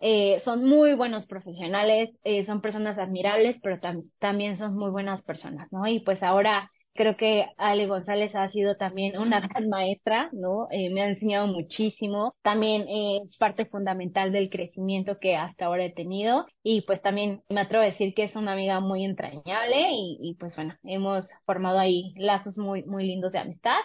[0.00, 3.78] eh, son muy buenos profesionales, eh, son personas admirables, pero
[4.18, 5.86] también son muy buenas personas, ¿no?
[5.86, 10.68] Y pues ahora Creo que Ale González ha sido también una gran maestra, ¿no?
[10.70, 12.34] Eh, me ha enseñado muchísimo.
[12.42, 16.46] También es eh, parte fundamental del crecimiento que hasta ahora he tenido.
[16.62, 20.34] Y pues también me atrevo a decir que es una amiga muy entrañable y, y
[20.34, 23.78] pues bueno, hemos formado ahí lazos muy, muy lindos de amistad.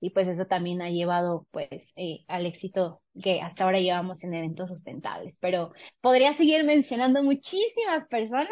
[0.00, 4.34] Y pues eso también ha llevado pues eh, al éxito que hasta ahora llevamos en
[4.34, 5.36] eventos sustentables.
[5.40, 8.48] Pero podría seguir mencionando muchísimas personas,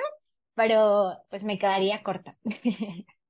[0.54, 2.36] pero pues me quedaría corta.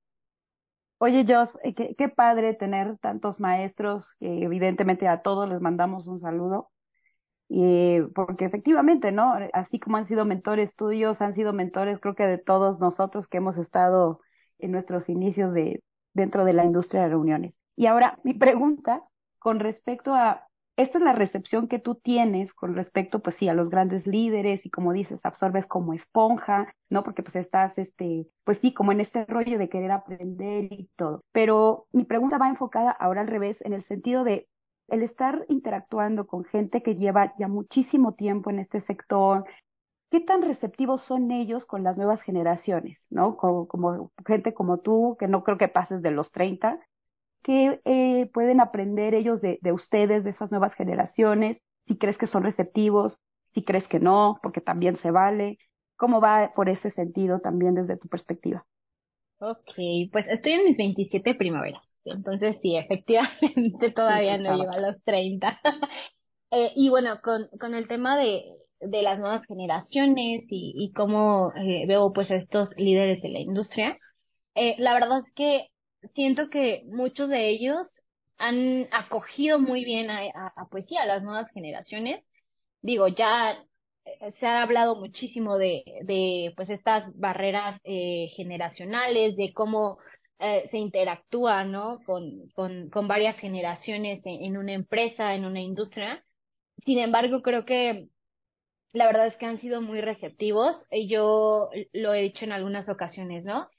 [1.03, 6.07] Oye, Jos, eh, qué, qué padre tener tantos maestros, que evidentemente a todos les mandamos
[6.07, 6.69] un saludo,
[7.49, 9.33] y porque efectivamente, ¿no?
[9.51, 13.39] Así como han sido mentores tuyos, han sido mentores creo que de todos nosotros que
[13.39, 14.21] hemos estado
[14.59, 17.59] en nuestros inicios de dentro de la industria de reuniones.
[17.75, 19.03] Y ahora, mi pregunta
[19.39, 23.53] con respecto a esta es la recepción que tú tienes con respecto, pues sí, a
[23.53, 27.03] los grandes líderes y como dices, absorbes como esponja, ¿no?
[27.03, 31.23] Porque pues estás, este, pues sí, como en este rollo de querer aprender y todo.
[31.31, 34.47] Pero mi pregunta va enfocada ahora al revés, en el sentido de
[34.87, 39.45] el estar interactuando con gente que lleva ya muchísimo tiempo en este sector,
[40.11, 43.37] ¿qué tan receptivos son ellos con las nuevas generaciones, ¿no?
[43.37, 46.79] Como, como gente como tú, que no creo que pases de los 30,
[47.43, 51.57] ¿Qué eh, pueden aprender ellos de, de ustedes, de esas nuevas generaciones?
[51.87, 53.17] Si crees que son receptivos,
[53.53, 55.57] si crees que no, porque también se vale.
[55.97, 58.65] ¿Cómo va por ese sentido también desde tu perspectiva?
[59.39, 59.73] Ok,
[60.11, 61.81] pues estoy en mis 27 primavera.
[62.05, 65.59] Entonces sí, efectivamente todavía no llevo a los 30.
[66.51, 68.43] eh, y bueno, con, con el tema de,
[68.79, 73.39] de las nuevas generaciones y, y cómo eh, veo pues a estos líderes de la
[73.39, 73.97] industria,
[74.55, 75.67] eh, la verdad es que
[76.13, 77.87] siento que muchos de ellos
[78.37, 80.21] han acogido muy bien a,
[80.55, 82.23] a, poesía, a las nuevas generaciones.
[82.81, 83.51] Digo, ya
[84.05, 89.97] eh, se ha hablado muchísimo de, de pues estas barreras eh, generacionales, de cómo
[90.39, 91.99] eh, se interactúa, ¿no?
[92.05, 96.23] Con, con, con varias generaciones en, una empresa, en una industria.
[96.85, 98.09] Sin embargo, creo que
[98.91, 100.85] la verdad es que han sido muy receptivos.
[101.07, 103.69] Yo lo he dicho en algunas ocasiones, ¿no?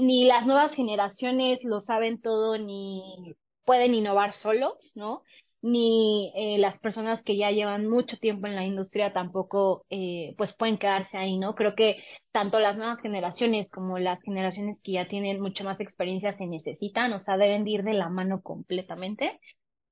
[0.00, 3.34] Ni las nuevas generaciones lo saben todo ni
[3.64, 5.22] pueden innovar solos, ¿no?
[5.62, 10.54] Ni eh, las personas que ya llevan mucho tiempo en la industria tampoco eh, pues
[10.54, 11.54] pueden quedarse ahí, ¿no?
[11.54, 16.36] Creo que tanto las nuevas generaciones como las generaciones que ya tienen mucho más experiencia
[16.38, 19.38] se necesitan, o sea, deben ir de la mano completamente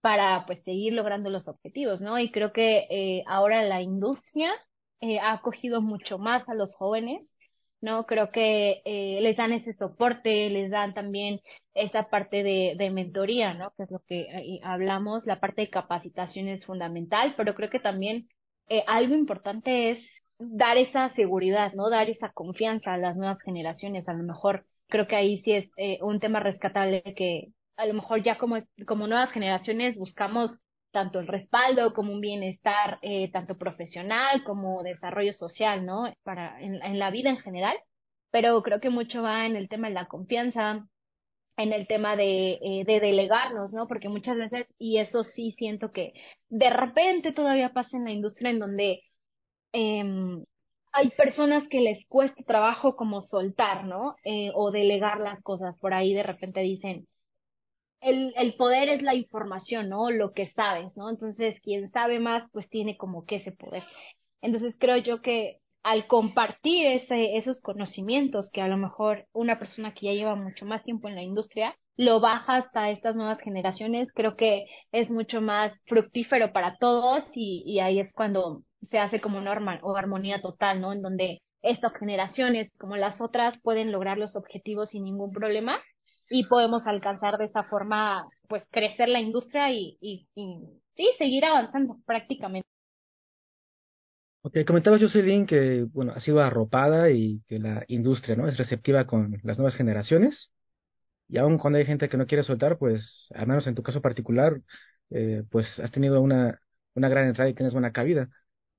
[0.01, 2.19] para pues seguir logrando los objetivos, ¿no?
[2.19, 4.53] Y creo que eh, ahora la industria
[5.01, 7.31] eh, ha acogido mucho más a los jóvenes
[7.81, 8.07] ¿no?
[8.07, 11.41] Creo que eh, les dan ese soporte, les dan también
[11.75, 13.73] esa parte de, de mentoría, ¿no?
[13.77, 17.81] Que es lo que eh, hablamos, la parte de capacitación es fundamental, pero creo que
[17.81, 18.29] también
[18.69, 19.99] eh, algo importante es
[20.39, 21.91] dar esa seguridad, ¿no?
[21.91, 24.09] Dar esa confianza a las nuevas generaciones.
[24.09, 27.95] A lo mejor creo que ahí sí es eh, un tema rescatable que a lo
[27.95, 33.59] mejor ya como, como nuevas generaciones buscamos tanto el respaldo como un bienestar eh, tanto
[33.59, 36.05] profesional como desarrollo social, ¿no?
[36.23, 37.77] Para en, en, la vida en general,
[38.31, 40.87] pero creo que mucho va en el tema de la confianza,
[41.57, 43.87] en el tema de, eh, de delegarnos, ¿no?
[43.89, 46.13] Porque muchas veces, y eso sí siento que
[46.49, 49.03] de repente todavía pasa en la industria en donde
[49.73, 50.05] eh,
[50.93, 54.17] hay personas que les cuesta trabajo como soltar, ¿no?
[54.25, 55.77] Eh, o delegar las cosas.
[55.81, 57.07] Por ahí de repente dicen,
[58.01, 60.11] el, el poder es la información, ¿no?
[60.11, 61.11] Lo que sabes, ¿no?
[61.11, 63.85] Entonces, quien sabe más, pues tiene como que ese poder.
[64.41, 69.95] Entonces, creo yo que al compartir ese, esos conocimientos que a lo mejor una persona
[69.95, 74.09] que ya lleva mucho más tiempo en la industria lo baja hasta estas nuevas generaciones,
[74.15, 79.21] creo que es mucho más fructífero para todos y, y ahí es cuando se hace
[79.21, 80.93] como una armonía total, ¿no?
[80.93, 85.81] En donde estas generaciones, como las otras, pueden lograr los objetivos sin ningún problema
[86.31, 90.29] y podemos alcanzar de esa forma, pues, crecer la industria y, y,
[90.97, 92.67] sí, seguir avanzando prácticamente.
[94.43, 98.49] Ok, comentabas, Jocelyn, que, bueno, ha sido arropada y que la industria, ¿no?
[98.49, 100.51] Es receptiva con las nuevas generaciones.
[101.29, 104.03] y aun cuando hay gente que no quiere soltar, pues al menos en tu caso
[104.03, 104.61] particular,
[105.11, 106.61] eh, pues has tenido una,
[106.95, 108.29] una gran entrada y tienes buena cabida.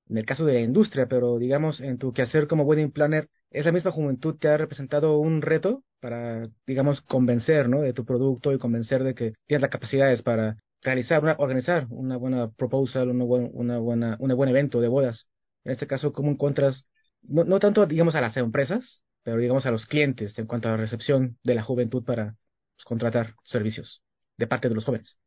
[0.08, 3.64] En el caso de la industria, pero digamos, en tu quehacer como wedding planner, ¿es
[3.64, 7.82] la misma juventud que ha representado un reto para, digamos, convencer, ¿no?
[7.82, 12.16] De tu producto y convencer de que tienes las capacidades para realizar, una, organizar una
[12.16, 15.26] buena proposal, una, una buena, un buen evento de bodas.
[15.64, 16.86] En este caso, ¿cómo encuentras,
[17.22, 20.72] no, no tanto, digamos, a las empresas, pero digamos a los clientes en cuanto a
[20.72, 22.36] la recepción de la juventud para
[22.76, 24.02] pues, contratar servicios
[24.38, 25.18] de parte de los jóvenes?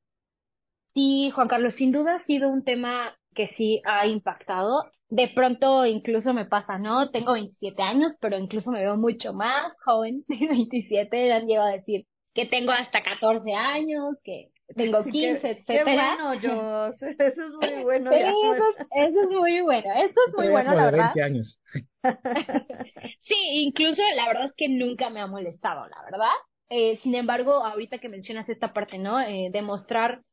[0.93, 4.91] Sí, Juan Carlos, sin duda ha sido un tema que sí ha impactado.
[5.13, 7.11] De pronto incluso me pasa, ¿no?
[7.11, 11.31] Tengo 27 años, pero incluso me veo mucho más joven de 27.
[11.31, 16.17] Han llegado a decir que tengo hasta 14 años, que tengo 15, etcétera.
[16.17, 16.95] Qué bueno, Jos.
[17.19, 18.11] Eso es muy bueno.
[18.11, 18.63] Sí, eso,
[18.95, 19.93] eso, es muy bueno.
[19.93, 21.13] Eso es muy bueno, la verdad.
[21.13, 21.59] 20 años.
[23.21, 26.33] sí, incluso la verdad es que nunca me ha molestado, la verdad.
[26.69, 29.19] Eh, sin embargo, ahorita que mencionas esta parte, ¿no?
[29.19, 30.23] Eh, demostrar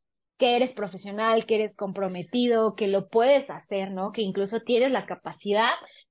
[0.40, 4.10] que eres profesional, que eres comprometido, que lo puedes hacer, ¿no?
[4.10, 5.70] Que incluso tienes la capacidad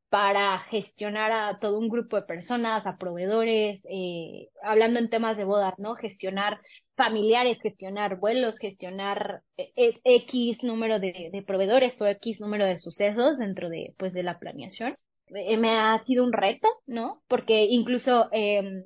[0.10, 5.46] para gestionar a todo un grupo de personas, a proveedores, eh, hablando en temas de
[5.46, 5.96] bodas, ¿no?
[5.96, 6.60] Gestionar
[6.96, 12.78] familiares, gestionar vuelos, gestionar eh, eh, X número de, de, proveedores o X número de
[12.78, 14.96] sucesos dentro de, pues, de la planeación.
[15.30, 17.22] me ha sido un reto, ¿no?
[17.28, 18.84] Porque incluso eh,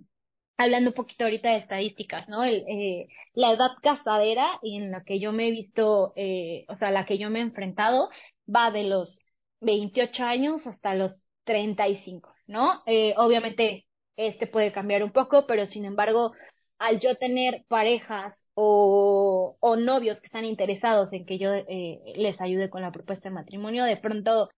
[0.57, 2.43] hablando un poquito ahorita de estadísticas, ¿no?
[2.43, 6.91] El, eh, la edad casadera en la que yo me he visto, eh, o sea,
[6.91, 8.09] la que yo me he enfrentado,
[8.53, 9.19] va de los
[9.61, 11.13] 28 años hasta los
[11.43, 12.81] 35, ¿no?
[12.85, 13.87] Eh, obviamente,
[14.17, 16.33] este puede cambiar un poco, pero sin embargo,
[16.77, 22.39] al yo tener parejas o, o novios que están interesados en que yo eh, les
[22.39, 24.49] ayude con la propuesta de matrimonio, de pronto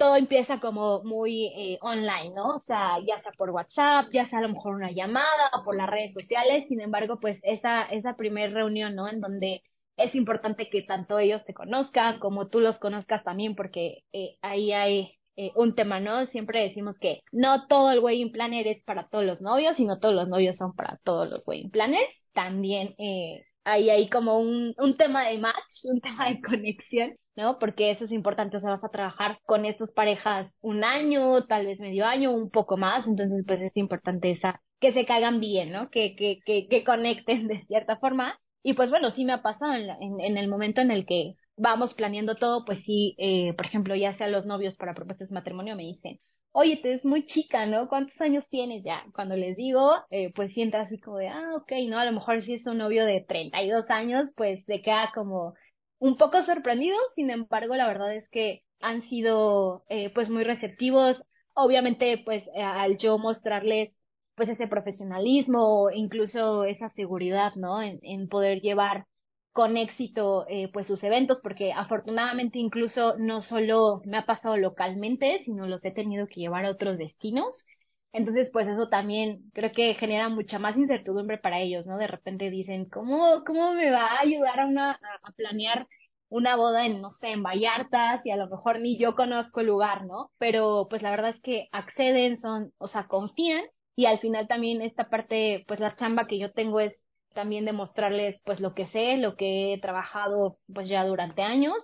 [0.00, 2.56] todo empieza como muy eh, online, ¿no?
[2.56, 5.76] O sea, ya sea por WhatsApp, ya sea a lo mejor una llamada o por
[5.76, 9.08] las redes sociales, sin embargo, pues esa, esa primera reunión, ¿no?
[9.08, 9.60] En donde
[9.98, 14.72] es importante que tanto ellos te conozcan como tú los conozcas también, porque eh, ahí
[14.72, 16.24] hay eh, un tema, ¿no?
[16.28, 20.14] Siempre decimos que no todo el wedding planner es para todos los novios, sino todos
[20.14, 22.08] los novios son para todos los wedding planners.
[22.32, 27.58] También eh, ahí hay como un, un tema de match, un tema de conexión ¿no?
[27.58, 31.66] Porque eso es importante, o sea, vas a trabajar con estas parejas un año, tal
[31.66, 35.72] vez medio año, un poco más, entonces pues es importante esa, que se caigan bien,
[35.72, 35.90] ¿no?
[35.90, 38.38] Que, que, que, que conecten de cierta forma.
[38.62, 41.94] Y pues bueno, sí me ha pasado en, en, el momento en el que vamos
[41.94, 45.76] planeando todo, pues sí, eh, por ejemplo, ya sea los novios para propuestas de matrimonio
[45.76, 46.20] me dicen,
[46.52, 47.88] oye, tú eres muy chica, ¿no?
[47.88, 49.04] ¿Cuántos años tienes ya?
[49.14, 51.98] Cuando les digo, eh, pues sienta así como de, ah, ok, ¿no?
[51.98, 55.54] A lo mejor si es un novio de 32 años, pues se queda como
[55.98, 61.22] un poco sorprendido, sin embargo, la verdad es que han sido eh, pues muy receptivos.
[61.54, 63.90] Obviamente, pues eh, al yo mostrarles
[64.34, 67.82] pues ese profesionalismo, incluso esa seguridad, ¿no?
[67.82, 69.06] En, en poder llevar
[69.52, 75.42] con éxito eh, pues sus eventos, porque afortunadamente incluso no solo me ha pasado localmente,
[75.44, 77.64] sino los he tenido que llevar a otros destinos.
[78.12, 81.96] Entonces, pues eso también creo que genera mucha más incertidumbre para ellos, ¿no?
[81.98, 85.86] De repente dicen, ¿cómo, cómo me va a ayudar a una, a planear
[86.28, 89.66] una boda en, no sé, en Vallarta, y a lo mejor ni yo conozco el
[89.66, 90.30] lugar, ¿no?
[90.38, 93.64] Pero pues la verdad es que acceden, son, o sea, confían,
[93.96, 96.94] y al final también esta parte, pues la chamba que yo tengo es
[97.34, 101.76] también demostrarles pues lo que sé, lo que he trabajado pues ya durante años,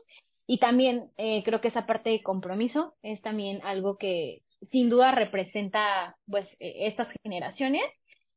[0.47, 5.13] y también eh, creo que esa parte de compromiso es también algo que sin duda
[5.13, 7.85] representa pues e, estas generaciones.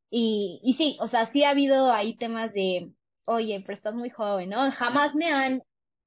[0.10, 2.92] Y, y sí, o sea, sí ha habido ahí temas de,
[3.26, 4.72] oye, pero estás muy joven, ¿no?
[4.72, 5.62] Jamás me han,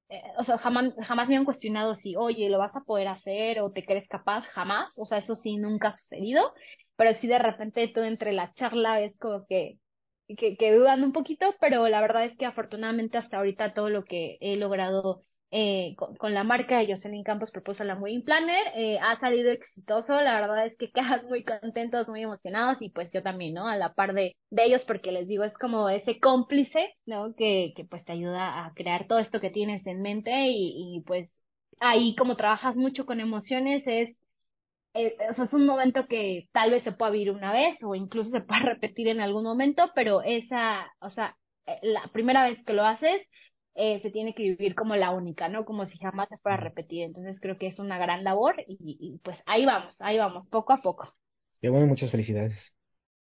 [0.09, 3.61] eh, o sea, jamás, jamás me han cuestionado si, oye, lo vas a poder hacer
[3.61, 6.53] o te crees capaz, jamás, o sea, eso sí nunca ha sucedido,
[6.97, 9.79] pero sí de repente todo entre la charla es como que,
[10.29, 14.05] que, que dudan un poquito, pero la verdad es que afortunadamente hasta ahorita todo lo
[14.05, 18.73] que he logrado eh, con, la marca de Jocelyn Campos Propuso la Wedding Planner.
[18.75, 23.11] Eh, ha salido exitoso, la verdad es que quedas muy contentos, muy emocionados y pues
[23.13, 23.69] yo también, ¿no?
[23.69, 27.35] A la par de, de ellos porque les digo, es como ese cómplice, ¿no?
[27.37, 31.03] Que, que pues te ayuda a crear todo esto que tienes en mente y, y
[31.07, 31.29] pues
[31.81, 34.17] ahí como trabajas mucho con emociones es
[34.95, 37.95] eh, o sea, es un momento que tal vez se pueda vivir una vez o
[37.95, 41.37] incluso se pueda repetir en algún momento, pero esa, o sea,
[41.67, 43.23] eh, la primera vez que lo haces,
[43.75, 45.65] eh, se tiene que vivir como la única, ¿no?
[45.65, 47.05] Como si jamás se fuera a repetir.
[47.05, 50.73] Entonces creo que es una gran labor y, y pues ahí vamos, ahí vamos, poco
[50.75, 51.15] a poco.
[51.61, 52.75] Qué bueno, muchas felicidades.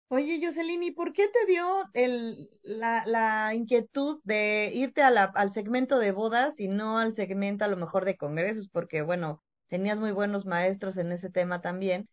[0.08, 1.64] Oye, Jocelyn, ¿y por qué te dio
[1.94, 7.14] el, la, la inquietud de irte a la, al segmento de bodas y no al
[7.16, 8.68] segmento a lo mejor de congresos?
[8.70, 9.42] Porque, bueno,
[9.72, 12.08] tenías muy buenos maestros en ese tema también.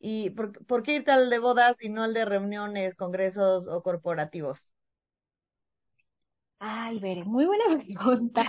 [0.00, 3.82] ¿Y por, por qué irte al de bodas y no al de reuniones, congresos o
[3.84, 4.60] corporativos?
[6.58, 8.42] Ay, Bere, muy buena pregunta.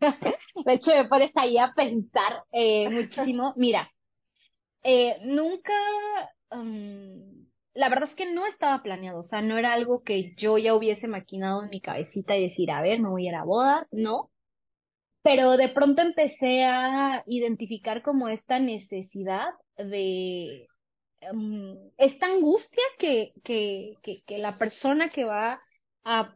[0.64, 3.54] De hecho, me pones ahí a pensar eh, muchísimo.
[3.56, 3.90] Mira,
[4.82, 5.72] eh, nunca,
[6.50, 10.58] um, la verdad es que no estaba planeado, o sea, no era algo que yo
[10.58, 13.44] ya hubiese maquinado en mi cabecita y decir, a ver, me voy a ir a
[13.44, 14.30] boda, no.
[15.22, 20.66] Pero de pronto empecé a identificar como esta necesidad de
[21.32, 25.60] um, esta angustia que, que, que, que la persona que va
[26.04, 26.34] a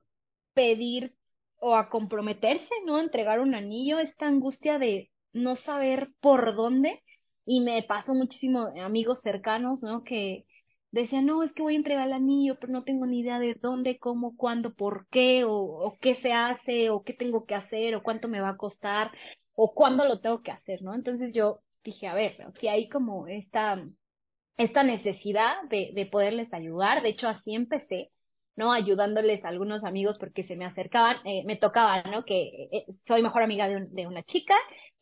[0.53, 1.15] pedir
[1.61, 3.01] o a comprometerse, ¿no?
[3.01, 7.03] Entregar un anillo, esta angustia de no saber por dónde.
[7.47, 10.05] Y me pasó muchísimo amigos cercanos, ¿no?
[10.05, 10.45] Que
[11.03, 13.55] decían, no, es que voy a entregar el anillo, pero no tengo ni idea de
[13.55, 18.03] dónde, cómo, cuándo, por qué, o, qué se hace, o qué tengo que hacer, o
[18.03, 19.11] cuánto me va a costar,
[19.55, 20.95] o cuándo lo tengo que hacer, ¿no?
[20.95, 23.85] Entonces yo dije, a ver, si hay como esta,
[24.57, 28.11] esta necesidad de, de poderles ayudar, de hecho así empecé,
[28.57, 28.73] ¿no?
[28.73, 32.25] Ayudándoles a algunos amigos porque se me acercaban, eh, me tocaba, ¿no?
[32.25, 34.55] Que eh, soy mejor amiga de, de, una chica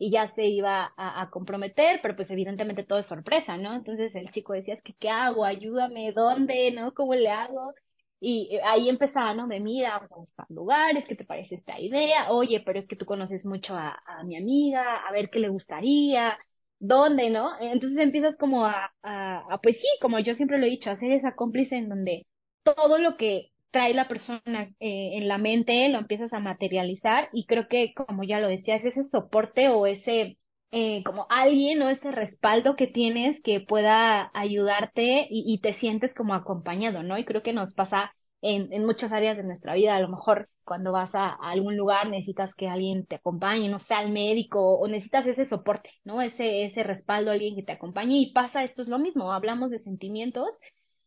[0.03, 3.73] y ya se iba a, comprometer, pero pues evidentemente todo es sorpresa, ¿no?
[3.73, 5.45] Entonces el chico decía, es que, ¿qué hago?
[5.45, 6.73] Ayúdame, ¿dónde?
[6.73, 6.93] ¿No?
[6.93, 7.73] ¿Cómo le hago?
[8.21, 9.47] Y ahí empezaba, ¿no?
[9.47, 12.33] Me mira, vamos a buscar lugares, ¿qué te parece esta idea?
[12.33, 15.49] Oye, pero es que tú conoces mucho a, a mi amiga, a ver qué le
[15.49, 16.37] gustaría,
[16.81, 17.53] dónde, ¿no?
[17.61, 20.99] Entonces empiezas como a, a, a, pues sí, como yo siempre lo he dicho, a
[20.99, 22.27] ser esa cómplice en donde
[22.65, 27.47] todo lo que trae la persona eh, en la mente lo empiezas a materializar y
[27.47, 30.39] creo que como ya lo decías ese soporte o ese
[30.73, 36.14] eh, como alguien o ese respaldo que tienes que pueda ayudarte y, y, te sientes
[36.14, 37.18] como acompañado, ¿no?
[37.18, 40.49] Y creo que nos pasa en, en muchas áreas de nuestra vida, a lo mejor
[40.64, 44.89] cuando vas a, algún lugar necesitas que alguien te acompañe, no sea el médico, o
[44.89, 46.23] necesitas ese soporte, ¿no?
[46.23, 49.81] Ese, ese respaldo, alguien que te acompañe y pasa esto es lo mismo, hablamos de
[49.81, 50.49] sentimientos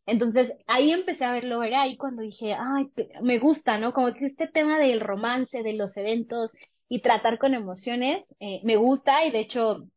[0.06, 2.92] entonces ahí empecé a verlo, era ahí cuando dije, ay,
[3.22, 3.94] me gusta, ¿no?
[3.94, 6.52] Como que este tema del romance, de los eventos
[6.88, 9.88] y tratar con emociones, eh, me gusta y de hecho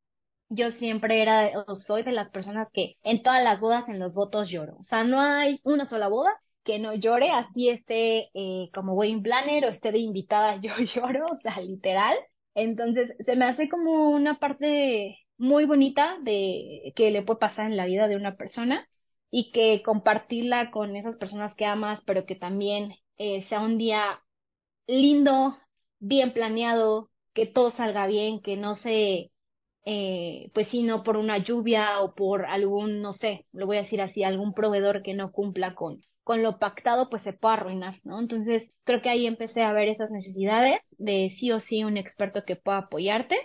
[0.50, 4.14] yo siempre era o soy de las personas que en todas las bodas, en los
[4.14, 4.76] votos lloro.
[4.78, 6.30] O sea, no hay una sola boda
[6.64, 11.26] que no llore, así esté eh, como wedding planner o esté de invitada, yo lloro,
[11.26, 12.16] o sea, literal.
[12.54, 17.76] Entonces se me hace como una parte muy bonita de que le puede pasar en
[17.76, 18.88] la vida de una persona
[19.30, 24.20] y que compartirla con esas personas que amas, pero que también eh, sea un día
[24.86, 25.56] lindo,
[26.00, 29.30] bien planeado, que todo salga bien, que no se,
[29.84, 33.82] eh, pues sí, no por una lluvia o por algún, no sé, lo voy a
[33.82, 38.00] decir así, algún proveedor que no cumpla con, con lo pactado, pues se puede arruinar,
[38.04, 38.20] ¿no?
[38.20, 42.44] Entonces, creo que ahí empecé a ver esas necesidades de sí o sí un experto
[42.44, 43.36] que pueda apoyarte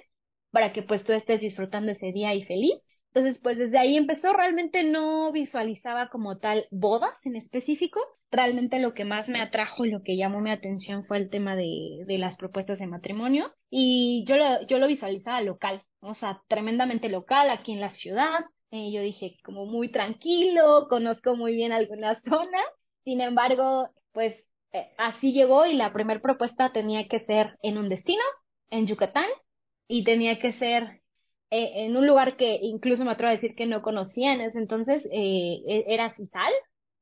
[0.51, 2.73] para que pues tú estés disfrutando ese día y feliz
[3.13, 7.99] entonces, pues desde ahí empezó, realmente no visualizaba como tal bodas en específico.
[8.31, 12.05] Realmente lo que más me atrajo lo que llamó mi atención fue el tema de,
[12.07, 13.53] de las propuestas de matrimonio.
[13.69, 18.39] Y yo lo, yo lo visualizaba local, o sea, tremendamente local aquí en la ciudad.
[18.71, 22.65] Eh, yo dije, como muy tranquilo, conozco muy bien algunas zonas.
[23.03, 24.33] Sin embargo, pues
[24.71, 28.23] eh, así llegó y la primera propuesta tenía que ser en un destino,
[28.71, 29.27] en Yucatán,
[29.87, 31.02] y tenía que ser
[31.53, 34.57] eh, en un lugar que incluso me atrevo a decir que no conocía en ese
[34.57, 36.51] entonces, eh, e, era Cisal,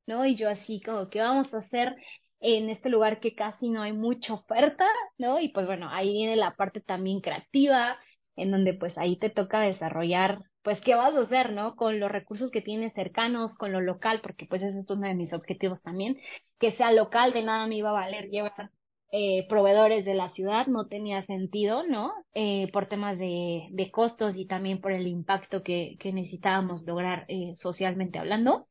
[0.07, 0.25] ¿no?
[0.25, 1.95] Y yo así como, ¿qué vamos a hacer
[2.41, 4.85] en este lugar que casi no hay mucha oferta,
[5.17, 5.39] ¿no?
[5.39, 7.97] Y pues bueno, ahí viene la parte también creativa,
[8.35, 11.75] en donde pues ahí te toca desarrollar, pues, ¿qué vas a hacer, ¿no?
[11.75, 15.15] Con los recursos que tienes cercanos, con lo local, porque pues ese es uno de
[15.15, 16.17] mis objetivos también,
[16.59, 18.69] que sea local, de nada me iba a valer llevar
[19.11, 22.13] eh, proveedores de la ciudad no tenía sentido, ¿no?
[22.33, 27.25] Eh, por temas de, de, costos y también por el impacto que, que necesitábamos lograr
[27.27, 28.67] eh, socialmente hablando.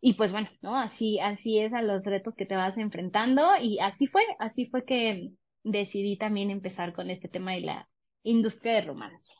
[0.00, 0.76] Y pues bueno, ¿no?
[0.78, 4.84] Así, así es a los retos que te vas enfrentando y así fue, así fue
[4.84, 5.30] que
[5.64, 7.88] decidí también empezar con este tema de la
[8.24, 9.32] industria de romance.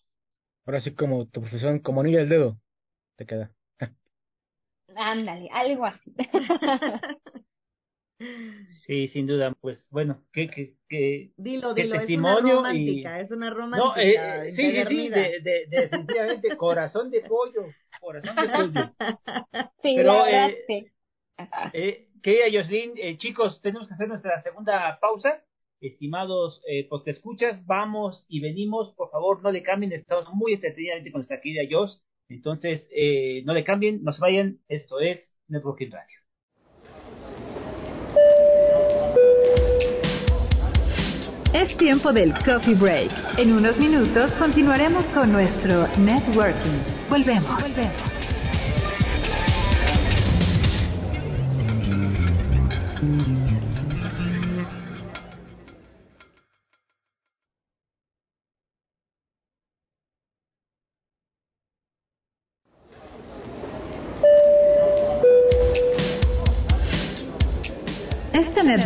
[0.65, 2.59] Ahora sí como tu profesión, como anillo del dedo,
[3.17, 3.51] te queda.
[4.97, 6.15] Ándale, algo así.
[8.87, 13.23] Sí, sin duda, pues bueno, que, que, que dilo, dilo, es una romántica, y...
[13.23, 13.95] es una romántica.
[13.95, 17.67] No, eh, sí, sí, sí, de, de, definitivamente, corazón de pollo,
[18.01, 18.95] corazón de pollo.
[19.83, 20.87] Sí, Pero, la verdad, eh, sí.
[21.73, 25.43] Eh, querida Jocelyn, eh, chicos, tenemos que hacer nuestra segunda pausa.
[25.81, 30.53] Estimados eh, pues te escuchas, vamos y venimos, por favor, no le cambien, estamos muy
[30.53, 35.35] entretenidamente con nuestra querida Jos, entonces eh, no le cambien, no se vayan, esto es
[35.49, 36.22] Networking Radio.
[41.53, 43.11] Es tiempo del coffee break.
[43.37, 46.81] En unos minutos continuaremos con nuestro networking.
[47.11, 47.61] Volvemos.
[47.61, 48.23] Volvemos.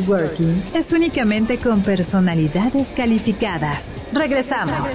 [0.06, 3.82] Networking es únicamente con personalidades calificadas.
[4.12, 4.88] Regresamos.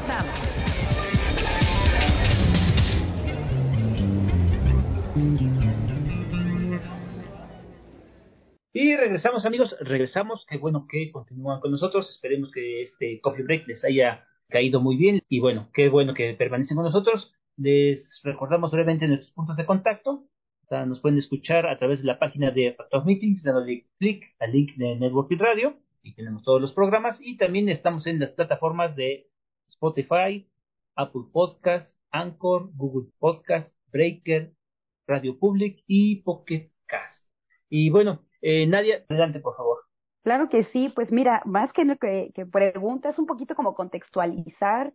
[8.73, 10.45] Y regresamos, amigos, regresamos.
[10.49, 12.09] Qué bueno que continúan con nosotros.
[12.09, 15.21] Esperemos que este coffee break les haya caído muy bien.
[15.27, 17.33] Y bueno, qué bueno que permanecen con nosotros.
[17.57, 20.23] Les recordamos brevemente nuestros puntos de contacto.
[20.71, 24.75] Nos pueden escuchar a través de la página de Factor Meetings, dándole clic al link
[24.77, 25.77] de Networking Radio.
[26.01, 27.19] Y tenemos todos los programas.
[27.21, 29.27] Y también estamos en las plataformas de
[29.67, 30.49] Spotify,
[30.95, 34.53] Apple Podcast, Anchor, Google Podcast, Breaker,
[35.07, 37.27] Radio Public y Pocket Cast.
[37.69, 39.79] Y bueno, eh, Nadia, adelante, por favor.
[40.23, 43.75] Claro que sí, pues mira, más que lo que, que pregunta, es un poquito como
[43.75, 44.93] contextualizar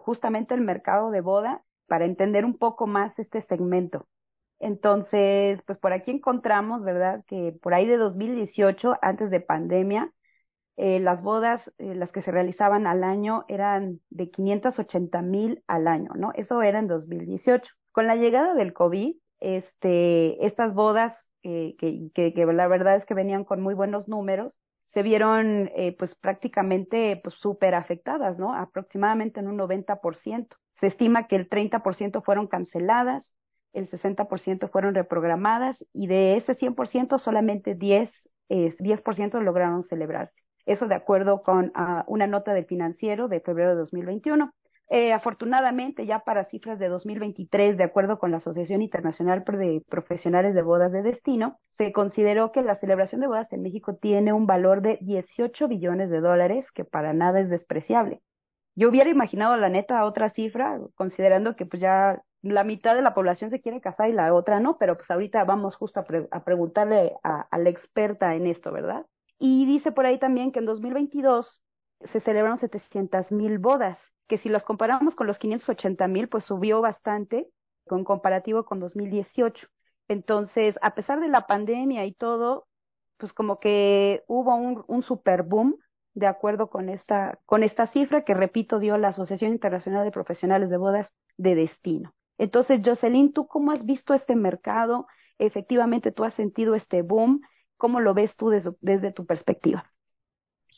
[0.00, 4.06] justamente el mercado de boda para entender un poco más este segmento.
[4.60, 7.24] Entonces, pues por aquí encontramos, ¿verdad?
[7.26, 10.12] Que por ahí de 2018, antes de pandemia,
[10.76, 15.88] eh, las bodas, eh, las que se realizaban al año, eran de 580 mil al
[15.88, 16.32] año, ¿no?
[16.34, 17.72] Eso era en 2018.
[17.92, 21.76] Con la llegada del COVID, este, estas bodas que,
[22.14, 24.58] que, que, la verdad es que venían con muy buenos números,
[24.92, 27.36] se vieron eh, pues prácticamente pues
[27.74, 28.54] afectadas, ¿no?
[28.54, 30.56] Aproximadamente en un 90%.
[30.80, 33.28] Se estima que el 30% fueron canceladas,
[33.72, 38.10] el 60% fueron reprogramadas y de ese 100% solamente 10,
[38.48, 40.34] eh, 10% lograron celebrarse.
[40.66, 44.52] Eso de acuerdo con uh, una nota del financiero de febrero de 2021.
[44.90, 50.54] Eh, afortunadamente, ya para cifras de 2023, de acuerdo con la Asociación Internacional de Profesionales
[50.54, 54.46] de Bodas de Destino, se consideró que la celebración de bodas en México tiene un
[54.46, 58.22] valor de 18 billones de dólares, que para nada es despreciable.
[58.78, 63.12] Yo hubiera imaginado la neta otra cifra, considerando que pues ya la mitad de la
[63.12, 66.44] población se quiere casar y la otra no, pero pues ahorita vamos justo a, a
[66.44, 69.04] preguntarle a, la experta en esto, ¿verdad?
[69.36, 71.60] Y dice por ahí también que en 2022
[72.04, 73.98] se celebraron 700 mil bodas
[74.28, 77.48] que si los comparamos con los 580 mil, pues subió bastante
[77.88, 79.66] con comparativo con 2018.
[80.06, 82.68] Entonces, a pesar de la pandemia y todo,
[83.16, 85.74] pues como que hubo un, un super boom
[86.18, 90.68] de acuerdo con esta, con esta cifra que, repito, dio la Asociación Internacional de Profesionales
[90.68, 92.12] de Bodas de Destino.
[92.38, 95.06] Entonces, Jocelyn, ¿tú cómo has visto este mercado?
[95.38, 97.40] Efectivamente, tú has sentido este boom.
[97.76, 99.92] ¿Cómo lo ves tú desde, desde tu perspectiva?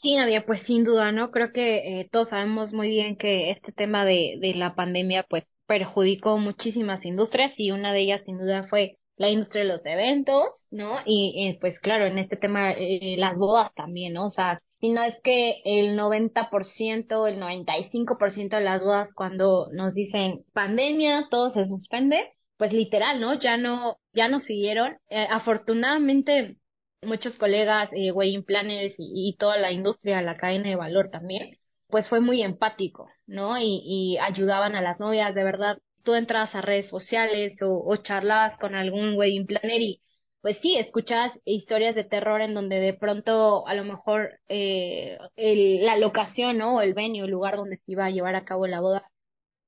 [0.02, 1.30] Sí, Nadia, pues sin duda, ¿no?
[1.30, 5.44] Creo que eh, todos sabemos muy bien que este tema de, de la pandemia, pues
[5.66, 10.48] perjudicó muchísimas industrias y una de ellas sin duda fue la industria de los eventos,
[10.70, 10.96] ¿no?
[11.04, 14.26] Y eh, pues claro, en este tema eh, las bodas también, ¿no?
[14.26, 19.94] O sea, si no es que el 90%, el 95% de las bodas cuando nos
[19.94, 23.34] dicen pandemia, todo se suspende, pues literal, ¿no?
[23.38, 24.96] Ya no, ya no siguieron.
[25.30, 26.56] afortunadamente,
[27.02, 31.50] muchos colegas, eh, wedding planners y, toda la industria, la cadena de valor también,
[31.88, 33.58] pues fue muy empático, ¿no?
[33.58, 35.78] Y, y ayudaban a las novias, de verdad.
[36.04, 40.02] Tú entras a redes sociales o, o charlabas con algún wedding planner y
[40.42, 45.84] pues sí, escuchabas historias de terror en donde de pronto a lo mejor eh, el,
[45.84, 46.76] la locación, ¿no?
[46.76, 49.02] O el venue, el lugar donde se iba a llevar a cabo la boda,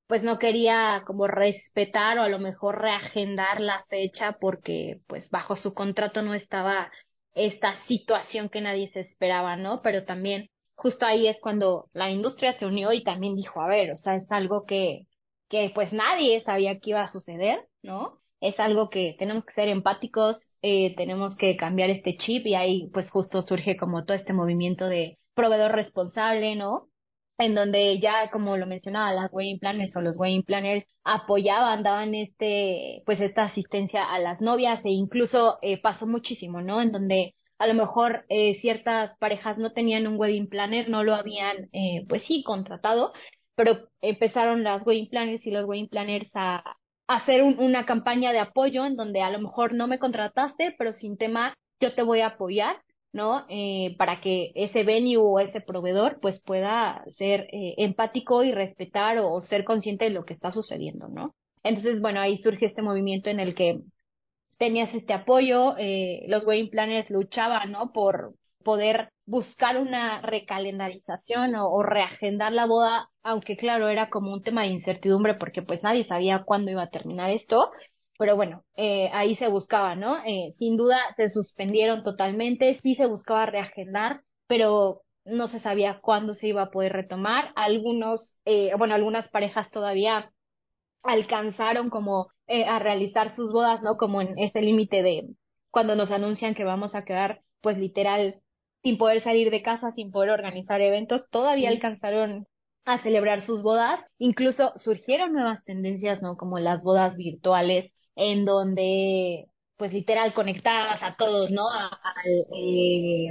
[0.06, 5.56] pues no quería como respetar o a lo mejor reagendar la fecha porque pues bajo
[5.56, 6.90] su contrato no estaba
[7.34, 9.82] esta situación que nadie se esperaba, ¿no?
[9.82, 13.92] Pero también justo ahí es cuando la industria se unió y también dijo, a ver,
[13.92, 15.06] o sea, es algo que,
[15.48, 18.21] que pues nadie sabía que iba a suceder, ¿no?
[18.43, 22.90] Es algo que tenemos que ser empáticos, eh, tenemos que cambiar este chip y ahí
[22.93, 26.88] pues justo surge como todo este movimiento de proveedor responsable, ¿no?
[27.38, 32.14] en donde ya, como lo mencionaba, las wedding planners o los wedding planners apoyaban, daban
[32.14, 36.80] este, pues esta asistencia a las novias e incluso eh, pasó muchísimo, ¿no?
[36.80, 41.14] En donde a lo mejor eh, ciertas parejas no tenían un wedding planner, no lo
[41.14, 43.12] habían, eh, pues sí, contratado,
[43.55, 46.76] pero empezaron las wedding planners y los wedding planners a,
[47.16, 51.16] hacer una campaña de apoyo en donde a lo mejor no me contrataste, pero sin
[51.16, 52.76] tema yo te voy a apoyar
[53.12, 53.44] ¿no?
[53.48, 59.18] Eh, para que ese venue o ese proveedor pues pueda ser eh, empático y respetar
[59.18, 61.34] o, ser consciente de lo que está sucediendo, ¿no?
[61.62, 63.80] Entonces, bueno, ahí surge este movimiento en el que
[64.58, 67.92] tenías este apoyo, eh, los wedding planners luchaban, ¿no?
[67.92, 74.62] Por poder buscar una recalendarización o, reagendar la boda, aunque claro, era como un tema
[74.62, 77.70] de incertidumbre porque pues nadie sabía cuándo iba a terminar esto,
[78.18, 80.18] pero bueno, eh, ahí se buscaba, ¿no?
[80.24, 86.34] Eh, sin duda se suspendieron totalmente, sí se buscaba reagendar, pero no se sabía cuándo
[86.34, 87.52] se iba a poder retomar.
[87.56, 90.30] Algunos, eh, bueno, algunas parejas todavía
[91.02, 93.96] alcanzaron como eh, a realizar sus bodas, ¿no?
[93.96, 95.28] Como en ese límite de
[95.70, 98.41] cuando nos anuncian que vamos a quedar, pues literal,
[98.82, 102.46] sin poder salir de casa, sin poder organizar eventos, todavía alcanzaron
[102.84, 104.00] a celebrar sus bodas.
[104.18, 106.36] Incluso surgieron nuevas tendencias, ¿no?
[106.36, 111.68] Como las bodas virtuales, en donde, pues literal, conectadas a todos, ¿no?
[111.70, 111.90] Al,
[112.56, 113.30] eh,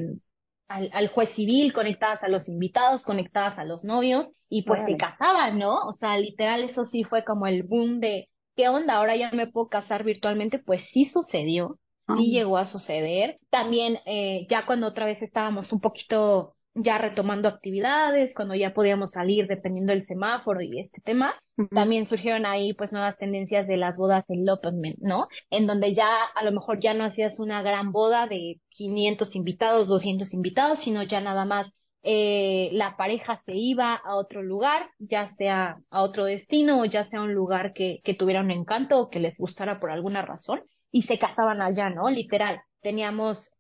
[0.68, 4.98] al, al, juez civil, conectadas a los invitados, conectadas a los novios, y pues se
[4.98, 5.76] casaban, ¿no?
[5.88, 8.96] O sea, literal, eso sí fue como el boom de, ¿qué onda?
[8.96, 11.78] Ahora ya me puedo casar virtualmente, pues sí sucedió,
[12.18, 13.38] sí llegó a suceder.
[13.50, 19.12] También, eh, ya cuando otra vez estábamos un poquito ya retomando actividades, cuando ya podíamos
[19.12, 21.36] salir dependiendo del semáforo y este tema,
[21.72, 25.28] también surgieron ahí pues nuevas tendencias de las bodas elopement, ¿no?
[25.50, 29.88] En donde ya a lo mejor ya no hacías una gran boda de 500 invitados,
[29.88, 31.68] 200 invitados, sino ya nada más
[32.04, 37.08] eh, la pareja se iba a otro lugar, ya sea a otro destino o ya
[37.10, 40.62] sea un lugar que, que tuviera un encanto o que les gustara por alguna razón
[40.92, 42.10] y se casaban allá, ¿no?
[42.10, 42.62] Literal.
[42.82, 43.58] Teníamos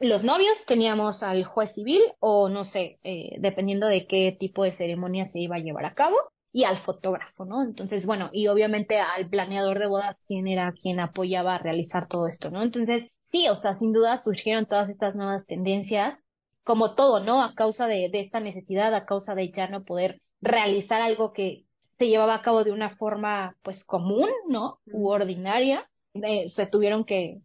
[0.00, 4.76] los novios, teníamos al juez civil o no sé, eh, dependiendo de qué tipo de
[4.76, 6.16] ceremonia se iba a llevar a cabo
[6.52, 7.62] y al fotógrafo, ¿no?
[7.62, 12.26] Entonces, bueno, y obviamente al planeador de bodas, quien era quien apoyaba a realizar todo
[12.28, 12.62] esto, ¿no?
[12.62, 16.18] Entonces, sí, o sea, sin duda surgieron todas estas nuevas tendencias,
[16.64, 17.42] como todo, ¿no?
[17.42, 21.64] A causa de, de esta necesidad, a causa de ya no poder realizar algo que
[21.98, 24.78] se llevaba a cabo de una forma, pues, común, ¿no?
[24.92, 27.38] U ordinaria, eh, se tuvieron que,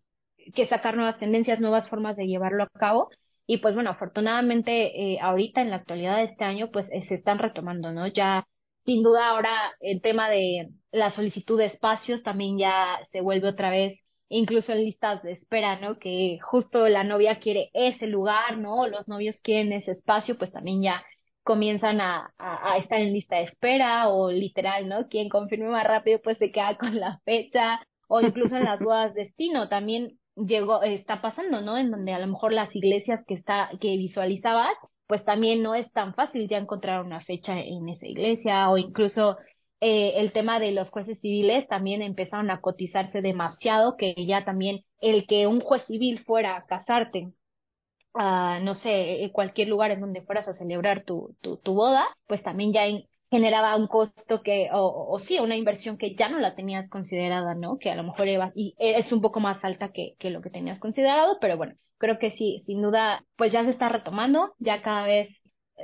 [0.55, 3.09] que sacar nuevas tendencias, nuevas formas de llevarlo a cabo.
[3.45, 7.15] Y pues bueno, afortunadamente eh, ahorita en la actualidad de este año pues eh, se
[7.15, 8.07] están retomando, ¿no?
[8.07, 8.45] Ya
[8.85, 13.69] sin duda ahora el tema de la solicitud de espacios también ya se vuelve otra
[13.69, 13.99] vez
[14.29, 15.97] incluso en listas de espera, ¿no?
[15.99, 18.87] Que justo la novia quiere ese lugar, ¿no?
[18.87, 21.03] Los novios quieren ese espacio, pues también ya
[21.43, 25.07] comienzan a, a, a estar en lista de espera o literal, ¿no?
[25.07, 29.13] Quien confirme más rápido pues se queda con la fecha o incluso en las bodas
[29.13, 31.77] destino también llegó, está pasando, ¿no?
[31.77, 34.75] En donde a lo mejor las iglesias que está, que visualizabas,
[35.07, 39.37] pues también no es tan fácil ya encontrar una fecha en esa iglesia o incluso
[39.79, 44.83] eh, el tema de los jueces civiles también empezaron a cotizarse demasiado que ya también
[45.01, 47.31] el que un juez civil fuera a casarte
[48.13, 52.41] a, no sé, cualquier lugar en donde fueras a celebrar tu, tu, tu boda, pues
[52.43, 56.39] también ya en, generaba un costo que, o, o, sí, una inversión que ya no
[56.39, 57.77] la tenías considerada, ¿no?
[57.77, 60.49] Que a lo mejor iba, y es un poco más alta que, que lo que
[60.49, 64.81] tenías considerado, pero bueno, creo que sí, sin duda, pues ya se está retomando, ya
[64.81, 65.29] cada vez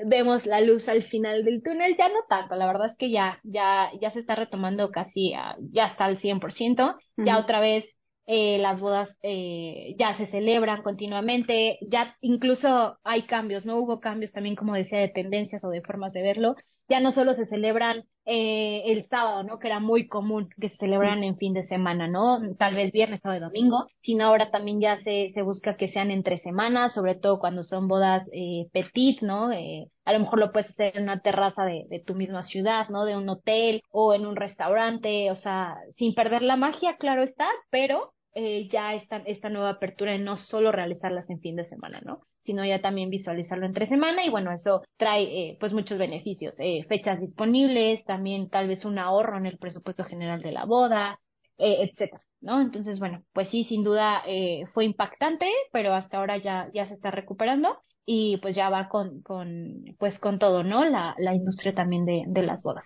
[0.06, 3.40] vemos la luz al final del túnel, ya no tanto, la verdad es que ya,
[3.44, 7.86] ya, ya se está retomando casi, a, ya está al 100%, ya otra vez
[8.26, 13.78] eh, las bodas eh, ya se celebran continuamente, ya incluso hay cambios, ¿no?
[13.78, 16.56] Hubo cambios también, como decía, de tendencias o de formas de verlo,
[16.90, 19.60] ya no solo se celebran eh, el sábado, ¿no?
[19.60, 22.40] Que era muy común que se celebraran en fin de semana, ¿no?
[22.58, 26.12] Tal vez viernes, sábado y domingo, sino ahora también ya se, se busca que sean
[26.12, 29.52] entre semanas, sobre todo cuando son bodas eh, petit, ¿no?
[29.52, 32.88] Eh, a lo mejor lo puedes hacer en una terraza de, de tu misma ciudad,
[32.90, 33.06] ¿no?
[33.06, 37.48] De un hotel o en un restaurante, o sea, sin perder la magia, claro está,
[37.70, 42.02] pero eh, ya esta, esta nueva apertura de no solo realizarlas en fin de semana,
[42.04, 42.22] ¿no?
[42.44, 46.84] Sino ya también visualizarlo entre semana y bueno, eso trae eh, pues muchos beneficios, eh,
[46.88, 51.20] fechas disponibles, también tal vez un ahorro en el presupuesto general de la boda,
[51.58, 52.62] eh, etcétera, ¿no?
[52.62, 56.96] Entonces, bueno, pues sí, sin duda eh, fue impactante, pero hasta ahora ya, ya se
[56.96, 60.84] está recuperando y pues ya va con, con pues con todo, ¿no?
[60.84, 62.86] La, la industria también de, de las bodas.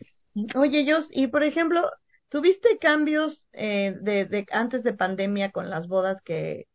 [0.56, 1.82] Oye, Jos, y por ejemplo,
[2.30, 6.66] ¿tuviste cambios eh, de, de antes de pandemia con las bodas que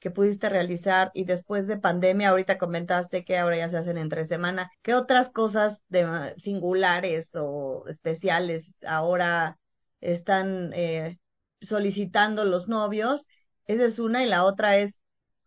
[0.00, 4.26] que pudiste realizar y después de pandemia, ahorita comentaste que ahora ya se hacen entre
[4.26, 9.58] semana, ¿qué otras cosas de singulares o especiales ahora
[10.00, 11.18] están eh,
[11.60, 13.26] solicitando los novios?
[13.66, 14.94] Esa es una y la otra es,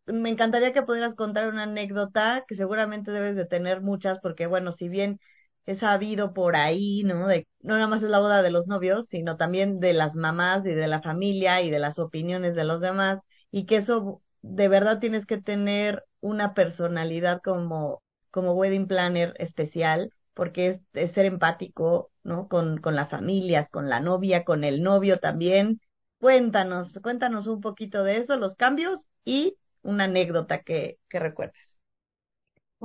[0.06, 4.72] me encantaría que pudieras contar una anécdota que seguramente debes de tener muchas porque bueno,
[4.74, 5.20] si bien
[5.66, 7.28] he sabido por ahí, ¿no?
[7.28, 10.66] De, no nada más es la boda de los novios, sino también de las mamás
[10.66, 13.20] y de la familia y de las opiniones de los demás
[13.52, 20.12] y que eso de verdad tienes que tener una personalidad como, como wedding planner especial,
[20.36, 22.48] porque es, ser empático, ¿no?
[22.48, 25.80] Con, con las familias, con la novia, con el novio también.
[26.20, 31.80] Cuéntanos, cuéntanos un poquito de eso, los cambios y una anécdota que, que recuerdes.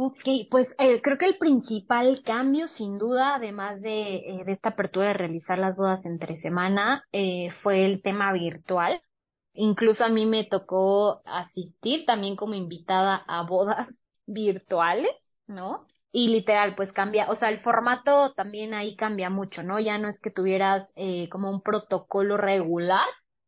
[0.01, 4.69] Ok, pues eh, creo que el principal cambio, sin duda, además de, eh, de esta
[4.71, 9.01] apertura de realizar las bodas entre semana, eh, fue el tema virtual
[9.59, 13.89] incluso a mí me tocó asistir también como invitada a bodas
[14.27, 15.11] virtuales,
[15.47, 15.87] ¿no?
[16.13, 19.79] Y literal, pues cambia, o sea, el formato también ahí cambia mucho, ¿no?
[19.81, 23.07] Ya no es que tuvieras eh, como un protocolo regular,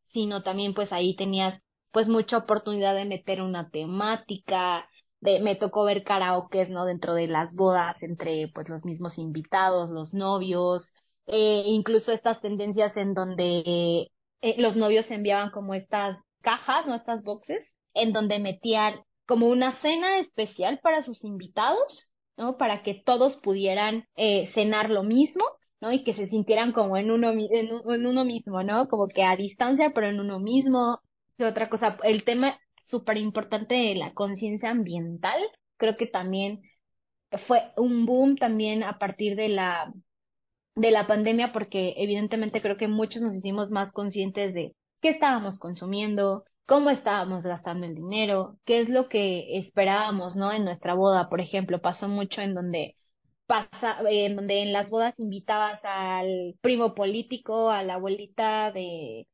[0.09, 4.87] sino también pues ahí tenías pues mucha oportunidad de meter una temática,
[5.21, 6.85] de, me tocó ver karaokes, ¿no?
[6.85, 10.93] Dentro de las bodas, entre pues los mismos invitados, los novios,
[11.27, 14.11] eh, incluso estas tendencias en donde
[14.59, 16.95] los novios enviaban como estas cajas, ¿no?
[16.95, 22.57] Estas boxes, en donde metían como una cena especial para sus invitados, ¿no?
[22.57, 25.45] Para que todos pudieran eh, cenar lo mismo,
[25.81, 25.93] ¿no?
[25.93, 28.89] Y que se sintieran como en uno, en, en uno mismo, ¿no?
[28.89, 31.01] Como que a distancia, pero en uno mismo.
[31.39, 35.41] Y otra cosa, el tema súper importante de la conciencia ambiental,
[35.77, 36.63] creo que también
[37.47, 39.93] fue un boom también a partir de la
[40.81, 45.59] de la pandemia porque evidentemente creo que muchos nos hicimos más conscientes de qué estábamos
[45.59, 50.53] consumiendo, cómo estábamos gastando el dinero, qué es lo que esperábamos, ¿no?
[50.53, 52.97] En nuestra boda, por ejemplo, pasó mucho en donde
[53.47, 59.27] pasa, en donde en las bodas invitabas al primo político, a la abuelita de,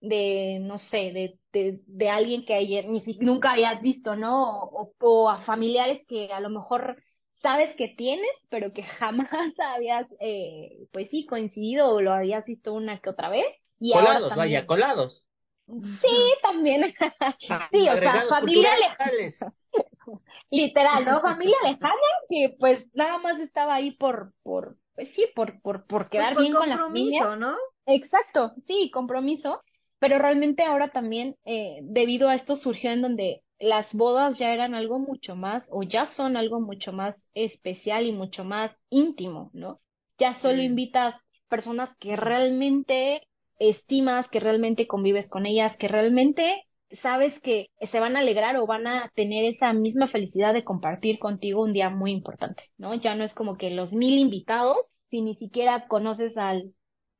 [0.00, 1.12] de no sé,
[1.52, 4.70] de, de, alguien que ayer ni si, nunca habías visto, ¿no?
[5.00, 7.02] O, a familiares que a lo mejor
[7.44, 9.28] sabes que tienes, pero que jamás
[9.76, 13.46] habías, eh, pues sí, coincidido o lo habías visto una que otra vez.
[13.78, 14.38] Y colados, ahora también...
[14.38, 15.26] vaya, colados.
[15.66, 16.94] Sí, también.
[17.70, 19.54] sí, o sea, familia lejana.
[20.50, 21.20] Literal, ¿no?
[21.20, 21.94] Familia lejana
[22.28, 26.44] que pues nada más estaba ahí por, por, pues sí, por, por, por quedar pues
[26.44, 27.36] bien con la familia.
[27.36, 27.56] ¿no?
[27.86, 29.62] Exacto, sí, compromiso.
[29.98, 34.74] Pero realmente ahora también, eh, debido a esto surgió en donde las bodas ya eran
[34.74, 39.80] algo mucho más, o ya son algo mucho más especial y mucho más íntimo, ¿no?
[40.18, 40.66] Ya solo Sí.
[40.66, 41.14] invitas
[41.48, 43.22] personas que realmente
[43.58, 46.64] estimas, que realmente convives con ellas, que realmente
[47.02, 51.18] sabes que se van a alegrar o van a tener esa misma felicidad de compartir
[51.18, 52.94] contigo un día muy importante, ¿no?
[52.94, 54.76] Ya no es como que los mil invitados,
[55.10, 56.72] si ni siquiera conoces al,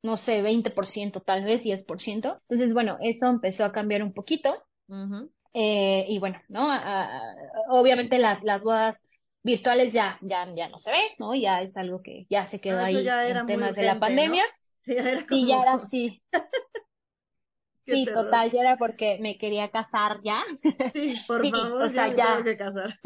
[0.03, 2.39] no sé, 20%, tal vez 10%.
[2.49, 4.53] Entonces, bueno, eso empezó a cambiar un poquito.
[5.55, 6.69] Eh, y bueno, ¿no?
[7.69, 8.97] Obviamente las, las bodas
[9.43, 11.35] virtuales ya, ya, ya no se ve, ¿no?
[11.35, 13.99] Ya es algo que ya se quedó Ah, ahí ya era en temas de la
[13.99, 14.43] pandemia.
[14.85, 16.23] Sí, ya era Sí, ya era así.
[17.89, 18.11] Sí, terror.
[18.11, 20.43] total, ya era porque me quería casar ya.
[20.93, 22.27] Sí, por Sí, favor, o sea, ya me ya.
[22.27, 22.99] tengo que casar.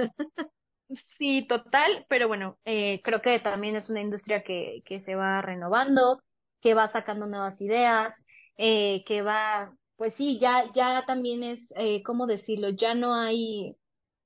[1.18, 5.42] Sí, total, pero bueno, eh, creo que también es una industria que, que se va
[5.42, 6.20] renovando,
[6.62, 8.14] que va sacando nuevas ideas,
[8.58, 12.70] eh, que va, pues sí, ya, ya también es, eh, ¿cómo decirlo?
[12.72, 13.78] Ya no hay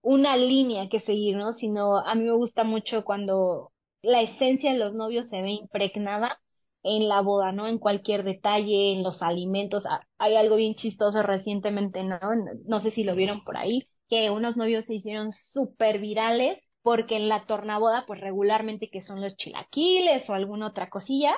[0.03, 1.53] una línea que seguir, ¿no?
[1.53, 6.39] Sino a mí me gusta mucho cuando la esencia de los novios se ve impregnada
[6.84, 7.67] en la boda, ¿no?
[7.67, 9.84] En cualquier detalle, en los alimentos.
[9.89, 12.19] Ah, Hay algo bien chistoso recientemente, ¿no?
[12.67, 17.17] No sé si lo vieron por ahí, que unos novios se hicieron súper virales porque
[17.17, 21.34] en la tornaboda, pues regularmente que son los chilaquiles o alguna otra cosilla,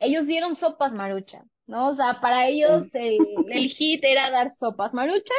[0.00, 1.90] ellos dieron sopas marucha, ¿no?
[1.90, 5.34] O sea, para ellos el, el hit era dar sopas marucha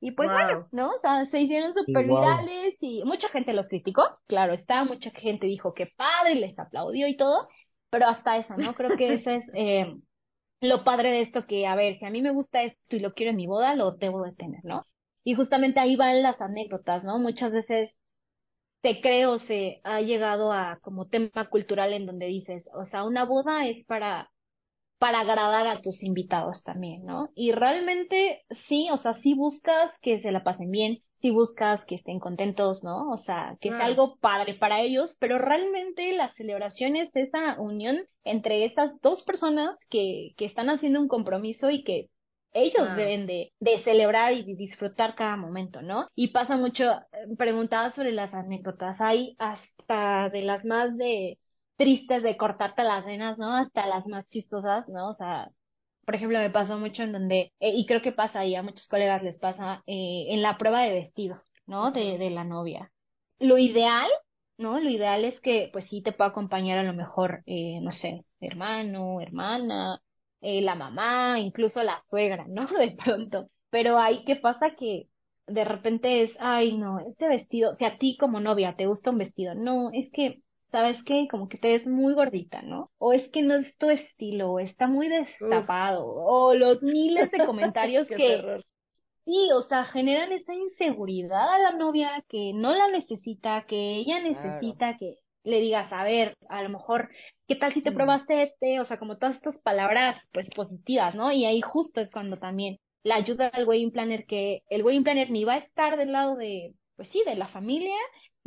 [0.00, 0.32] y pues Wow.
[0.32, 0.90] bueno, ¿no?
[0.96, 2.08] O sea, se hicieron súper Wow.
[2.08, 7.08] virales y mucha gente los criticó, claro está, mucha gente dijo que padre, les aplaudió
[7.08, 7.48] y todo,
[7.90, 8.74] pero hasta eso, ¿no?
[8.74, 9.94] Creo que ese es eh,
[10.62, 13.14] lo padre de esto que, a ver, si a mí me gusta esto y lo
[13.14, 14.86] quiero en mi boda, lo debo de tener, ¿no?
[15.24, 17.18] Y justamente ahí van las anécdotas, ¿no?
[17.18, 17.90] Muchas veces
[18.82, 23.24] te creo se ha llegado a como tema cultural en donde dices, o sea, una
[23.24, 24.30] boda es para
[25.02, 27.30] para agradar a tus invitados también, ¿no?
[27.34, 31.96] Y realmente sí, o sea, sí buscas que se la pasen bien, sí buscas que
[31.96, 33.10] estén contentos, ¿no?
[33.10, 33.90] O sea, que sea Claro.
[33.90, 39.76] algo padre para ellos, pero realmente la celebración es esa unión entre estas dos personas
[39.90, 42.06] que, que están haciendo un compromiso y que
[42.52, 42.94] ellos Claro.
[42.94, 46.06] deben de, de celebrar y disfrutar cada momento, ¿no?
[46.14, 51.38] Y pasa mucho, eh, preguntaba sobre las anécdotas, hay hasta de las más de
[51.76, 53.56] tristes de cortarte las venas, ¿no?
[53.56, 55.10] Hasta las más chistosas, ¿no?
[55.10, 55.48] O sea,
[56.04, 58.88] por ejemplo, me pasó mucho en donde, eh, y creo que pasa y a muchos
[58.88, 61.92] colegas les pasa, eh, en la prueba de vestido, ¿no?
[61.92, 62.90] De, de la novia.
[63.38, 64.08] Lo ideal,
[64.58, 64.80] ¿no?
[64.80, 68.24] Lo ideal es que, pues sí, te pueda acompañar a lo mejor, eh, no sé,
[68.40, 70.00] hermano, hermana,
[70.40, 72.66] eh, la mamá, incluso la suegra, ¿no?
[72.78, 73.48] De pronto.
[73.70, 74.74] Pero ahí, ¿qué pasa?
[74.78, 75.08] Que
[75.46, 79.18] de repente es, ay, no, este vestido, si a ti como novia te gusta un
[79.18, 80.41] vestido, no, es que
[80.72, 81.28] ¿sabes qué?
[81.30, 82.90] Como que te ves muy gordita, ¿no?
[82.98, 87.42] O es que no es tu estilo, o está muy destapado, o los miles de
[87.44, 88.64] comentarios que, terror.
[89.24, 94.20] sí, o sea, generan esa inseguridad a la novia que no la necesita, que ella
[94.20, 97.10] necesita que le digas, a ver, a lo mejor,
[97.48, 97.94] ¿qué tal si te Mm.
[97.94, 98.80] probaste este?
[98.80, 101.32] O sea, como todas estas palabras, pues, positivas, ¿no?
[101.32, 105.30] Y ahí justo es cuando también la ayuda del wedding planner, que el wedding planner
[105.30, 107.96] ni va a estar del lado de, pues sí, de la familia,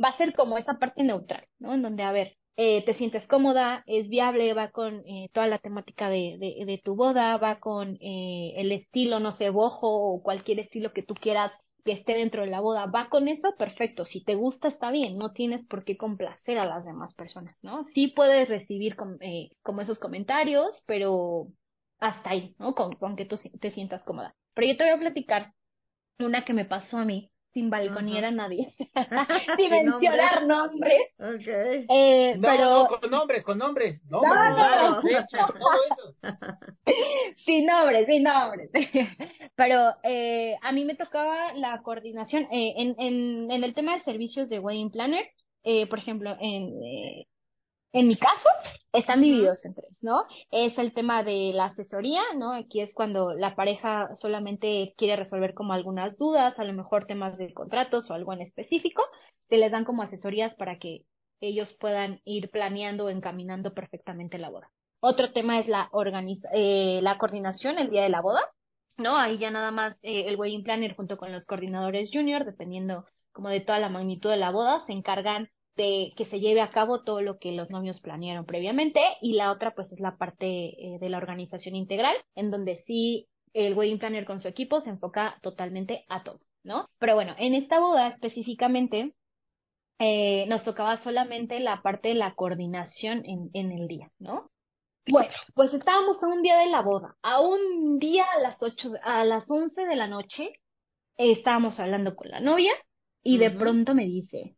[0.02, 1.74] va a ser como esa parte neutral, ¿no?
[1.74, 5.58] En donde, a ver, eh, te sientes cómoda, es viable, va con eh, toda la
[5.58, 10.22] temática de, de, de, tu boda, va con eh, el estilo, no sé, bojo o
[10.22, 11.52] cualquier estilo que tú quieras
[11.84, 15.16] que esté dentro de la boda, va con eso, perfecto, si te gusta está bien,
[15.16, 17.84] no tienes por qué complacer a las demás personas, ¿no?
[17.94, 21.46] Sí puedes recibir eh, como esos comentarios, pero
[22.00, 22.74] hasta ahí, ¿no?
[22.74, 24.34] Con, con que tú te sientas cómoda.
[24.54, 25.52] Pero yo te voy a platicar
[26.18, 28.68] una que me pasó a mí sin balconear a nadie,
[29.56, 31.00] sin mencionar nombres.
[31.18, 31.86] Okay.
[31.88, 32.64] Eh, no, pero...
[32.82, 34.02] no, con nombres, con nombres.
[34.10, 36.14] Nombres, No, fechas, todo eso.
[37.46, 38.70] sin nombres, sin nombres.
[39.56, 44.04] Pero eh, a mí me tocaba la coordinación eh, en, en, en el tema de
[44.04, 45.26] servicios de Wedding Planner.
[45.64, 47.26] Eh, por ejemplo, en, eh,
[47.98, 48.48] en mi caso,
[48.92, 50.24] están divididos en tres, ¿no?
[50.50, 52.52] Es el tema de la asesoría, ¿no?
[52.52, 57.38] Aquí es cuando la pareja solamente quiere resolver como algunas dudas, a lo mejor temas
[57.38, 59.02] de contratos o algo en específico.
[59.48, 61.06] Se les dan como asesorías para que
[61.40, 64.70] ellos puedan ir planeando o encaminando perfectamente la boda.
[65.00, 68.42] Otro tema es la organiza eh, la coordinación el día de la boda,
[68.98, 69.16] ¿no?
[69.16, 73.48] Ahí ya nada más eh, el wedding planner junto con los coordinadores junior, dependiendo como
[73.48, 77.04] de toda la magnitud de la boda, se encargan de que se lleve a cabo
[77.04, 80.98] todo lo que los novios planearon previamente y la otra pues es la parte eh,
[80.98, 85.38] de la organización integral en donde sí el wedding planner con su equipo se enfoca
[85.42, 86.88] totalmente a todo, ¿no?
[86.98, 89.14] Pero bueno, en esta boda específicamente
[89.98, 94.50] eh, nos tocaba solamente la parte de la coordinación en, en el día, ¿no?
[95.08, 98.92] Bueno, pues estábamos a un día de la boda, a un día a las ocho,
[99.04, 100.50] a las once de la noche,
[101.16, 102.72] eh, estábamos hablando con la novia
[103.22, 104.56] y de pronto me dice,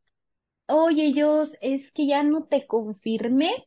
[0.68, 3.66] oye, Jos, es que ya no te confirmé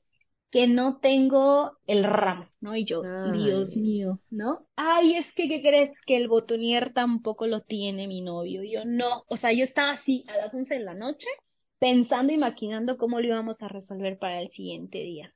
[0.52, 2.76] que no tengo el ramo, ¿no?
[2.76, 3.44] Y yo, Ay.
[3.44, 4.68] Dios mío, ¿no?
[4.76, 5.92] Ay, es que, ¿qué crees?
[6.06, 8.64] Que el botonier tampoco lo tiene mi novio.
[8.64, 11.28] Y yo, no, o sea, yo estaba así a las once de la noche
[11.80, 15.34] pensando y maquinando cómo lo íbamos a resolver para el siguiente día.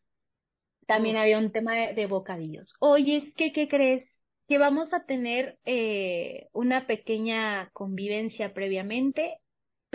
[0.88, 2.74] También había un tema de, de bocadillos.
[2.80, 4.08] Oye, es que, ¿qué crees?
[4.48, 9.40] Que vamos a tener eh, una pequeña convivencia previamente,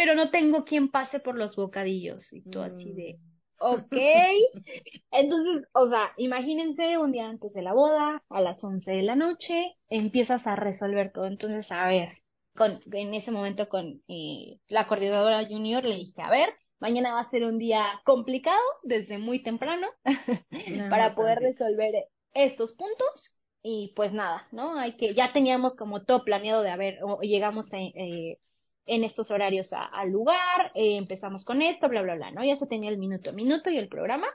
[0.00, 2.32] pero no tengo quien pase por los bocadillos.
[2.32, 3.18] Y tú así de,
[3.58, 3.92] ok.
[5.10, 9.14] Entonces, o sea, imagínense un día antes de la boda, a las 11 de la
[9.14, 11.26] noche, empiezas a resolver todo.
[11.26, 12.16] Entonces, a ver,
[12.56, 16.48] con, en ese momento con eh, la coordinadora junior le dije, a ver,
[16.78, 19.86] mañana va a ser un día complicado desde muy temprano
[20.88, 21.92] para poder resolver
[22.32, 23.34] estos puntos.
[23.62, 24.78] Y pues nada, ¿no?
[24.78, 28.38] Hay que, ya teníamos como todo planeado de, a ver, o llegamos a, eh,
[28.86, 32.44] en estos horarios a- al lugar, eh, empezamos con esto, bla, bla, bla, ¿no?
[32.44, 34.26] Ya se tenía el minuto a minuto y el programa.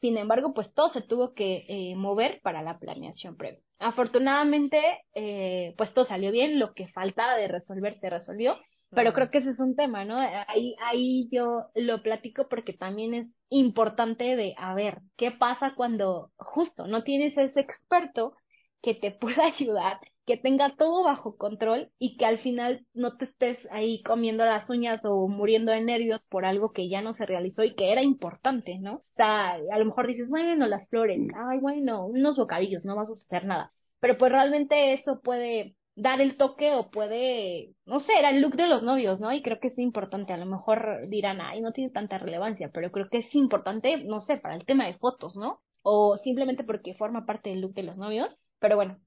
[0.00, 3.60] Sin embargo, pues todo se tuvo que eh, mover para la planeación previa.
[3.78, 4.80] Afortunadamente,
[5.14, 8.56] eh, pues todo salió bien, lo que faltaba de resolver se resolvió,
[8.90, 10.18] pero creo que ese es un tema, ¿no?
[10.48, 16.30] Ahí, ahí yo lo platico porque también es importante de, a ver, ¿qué pasa cuando
[16.36, 18.34] justo no tienes ese experto
[18.82, 23.24] que te pueda ayudar, que tenga todo bajo control y que al final no te
[23.24, 27.26] estés ahí comiendo las uñas o muriendo de nervios por algo que ya no se
[27.26, 28.94] realizó y que era importante, ¿no?
[28.94, 33.02] O sea, a lo mejor dices, bueno, las flores, ay, bueno, unos bocadillos, no va
[33.02, 33.72] a suceder nada.
[34.00, 38.54] Pero pues realmente eso puede dar el toque o puede, no sé, era el look
[38.56, 39.32] de los novios, ¿no?
[39.32, 42.90] Y creo que es importante, a lo mejor dirán, ay, no tiene tanta relevancia, pero
[42.90, 45.60] creo que es importante, no sé, para el tema de fotos, ¿no?
[45.82, 48.98] O simplemente porque forma parte del look de los novios, pero bueno,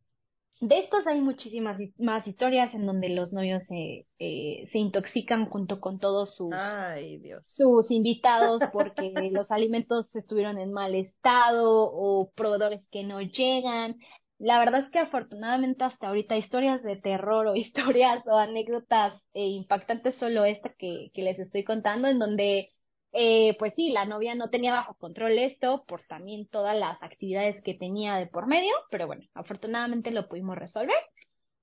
[0.62, 5.80] de estos hay muchísimas más historias en donde los novios se, eh, se intoxican junto
[5.80, 7.44] con todos sus, Ay, Dios.
[7.46, 13.98] sus invitados porque los alimentos estuvieron en mal estado o proveedores que no llegan.
[14.38, 19.48] La verdad es que afortunadamente hasta ahorita historias de terror o historias o anécdotas eh,
[19.48, 22.70] impactantes solo esta que, que les estoy contando en donde
[23.16, 27.62] eh, pues sí, la novia no tenía bajo control esto por también todas las actividades
[27.64, 30.96] que tenía de por medio, pero bueno, afortunadamente lo pudimos resolver.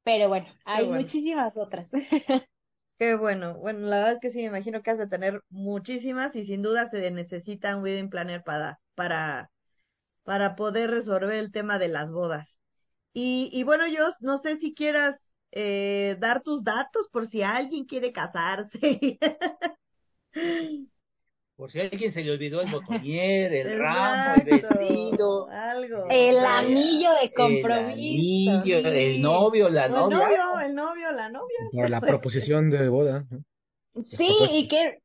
[0.05, 0.88] Pero bueno, hay bueno.
[0.88, 1.88] muchísimas otras.
[2.98, 3.55] Qué bueno.
[3.59, 6.62] Bueno, la verdad es que sí, me imagino que has de tener muchísimas y sin
[6.62, 9.50] duda se necesita un wedding planner para, para,
[10.24, 12.48] para poder resolver el tema de las bodas.
[13.14, 15.18] Y, y bueno, yo no sé si quieras
[15.53, 19.18] eh, dar tus datos por si alguien quiere casarse.
[21.63, 26.07] Por si a alguien se le olvidó el botonier, el ramo, el vestido, algo.
[26.11, 27.93] El anillo de el compromiso.
[27.93, 28.89] anillo, Sí.
[28.89, 30.19] el novio, la O el novia.
[30.19, 31.57] novio, el novio, la novia.
[31.89, 33.25] La proposición de boda.
[33.31, 33.45] ¿no?
[34.03, 34.99] Sí, y que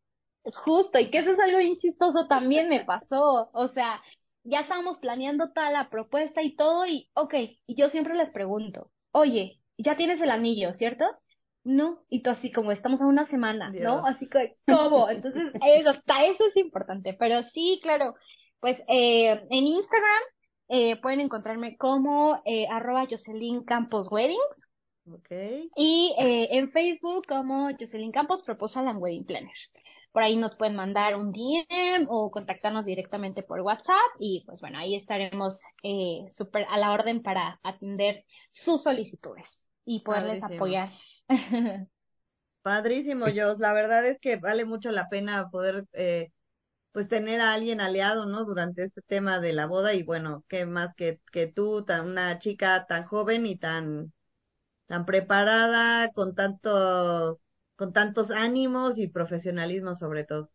[0.45, 3.51] justo, y que eso es algo bien chistoso también me pasó.
[3.53, 4.01] O sea,
[4.43, 7.35] ya estábamos planeando toda la propuesta y todo, y ok,
[7.67, 11.05] y yo siempre les pregunto, oye, ya tienes el anillo, ¿cierto?
[11.67, 14.05] No, y tú así como estamos a una semana, ¿no?
[14.07, 15.09] Así que, ¿cómo?
[15.09, 18.15] Entonces, eso, hasta eso es importante, pero sí, claro,
[18.61, 20.23] pues eh, en Instagram
[20.69, 24.39] eh, pueden encontrarme como eh, arroba Jocelyn Campos Weddings.
[25.11, 25.69] Okay.
[25.75, 29.69] Y eh, en Facebook como Jocelyn Campos Proposal and Wedding Planners.
[30.13, 34.79] Por ahí nos pueden mandar un DM o contactarnos directamente por WhatsApp y pues bueno,
[34.79, 39.47] ahí estaremos eh, súper a la orden para atender sus solicitudes
[39.87, 40.55] y poderles Padrísimo.
[40.57, 40.91] apoyar.
[42.61, 43.59] Padrísimo, Jos.
[43.59, 46.31] La verdad es que vale mucho la pena poder, eh,
[46.93, 48.45] pues, tener a alguien aliado, ¿no?
[48.45, 52.39] Durante este tema de la boda y bueno, qué más que, que tú, tan, una
[52.39, 54.13] chica tan joven y tan,
[54.87, 57.39] tan preparada, con tantos,
[57.77, 60.51] con tantos ánimos y profesionalismo sobre todo.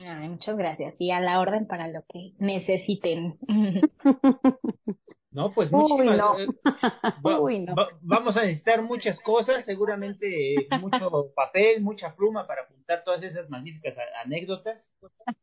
[0.00, 3.38] Ay, muchas gracias y a la orden para lo que necesiten.
[5.30, 6.38] No, pues Uy, muchísimas no.
[6.38, 6.54] eh,
[7.26, 7.78] va- Uy, no.
[7.78, 13.22] va- vamos a necesitar muchas cosas, seguramente eh, mucho papel, mucha pluma para apuntar todas
[13.22, 14.88] esas magníficas anécdotas.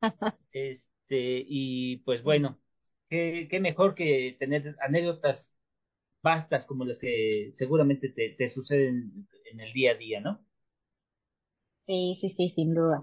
[0.51, 2.59] Este, y pues bueno,
[3.09, 5.53] qué, qué mejor que tener anécdotas
[6.23, 10.45] vastas como las que seguramente te, te suceden en el día a día, ¿no?
[11.87, 13.01] Sí, sí, sí, sin duda.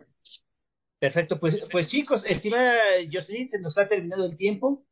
[0.98, 2.78] Perfecto, pues, pues chicos, estimada
[3.12, 4.84] Jocelyn, se nos ha terminado el tiempo,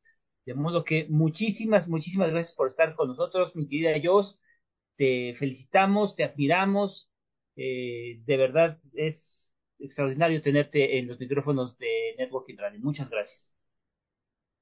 [0.50, 4.40] de modo que muchísimas, muchísimas gracias por estar con nosotros, mi querida Jos,
[4.96, 7.08] te felicitamos, te admiramos,
[7.54, 13.54] eh, de verdad es extraordinario tenerte en los micrófonos de Networking Radio, muchas gracias.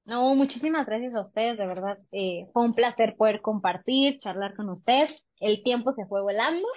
[0.05, 1.99] No, muchísimas gracias a ustedes, de verdad.
[2.13, 5.11] Eh, fue un placer poder compartir, charlar con ustedes.
[5.41, 6.69] El tiempo se fue volando,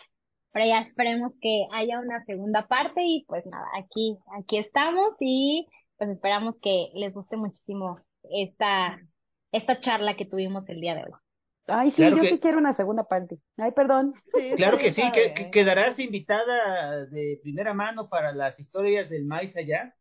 [0.54, 5.68] pero ya esperemos que haya una segunda parte y pues nada, aquí, aquí estamos y
[5.98, 8.00] pues esperamos que les guste muchísimo
[8.34, 9.00] esta,
[9.52, 11.12] esta charla que tuvimos el día de hoy.
[11.68, 13.40] Ay, sí, Claro yo que- sí quiero una segunda parte.
[13.58, 14.14] Ay, perdón.
[14.34, 19.56] Sí, Claro que sí, que, quedarás invitada de primera mano para las historias del maíz
[19.56, 19.96] allá.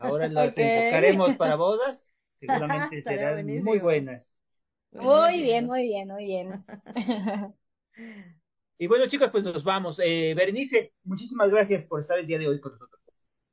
[0.00, 0.58] Ahora las Ok.
[0.58, 2.00] enfocaremos para bodas.
[2.40, 3.70] Seguramente serán buenísimo.
[3.70, 4.36] muy buenas.
[4.92, 6.64] Muy bien, muy bien, muy bien.
[8.78, 10.00] Y bueno, chicos, pues nos vamos.
[10.02, 13.00] Eh, Berenice, muchísimas gracias por estar el día de hoy con nosotros.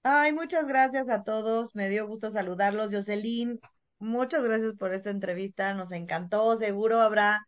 [0.04, 1.76] Ay, muchas gracias a todos.
[1.76, 2.92] Me dio gusto saludarlos.
[2.92, 3.60] Jocelyn,
[4.02, 5.74] muchas gracias por esta entrevista.
[5.74, 6.58] Nos encantó.
[6.58, 7.46] Seguro habrá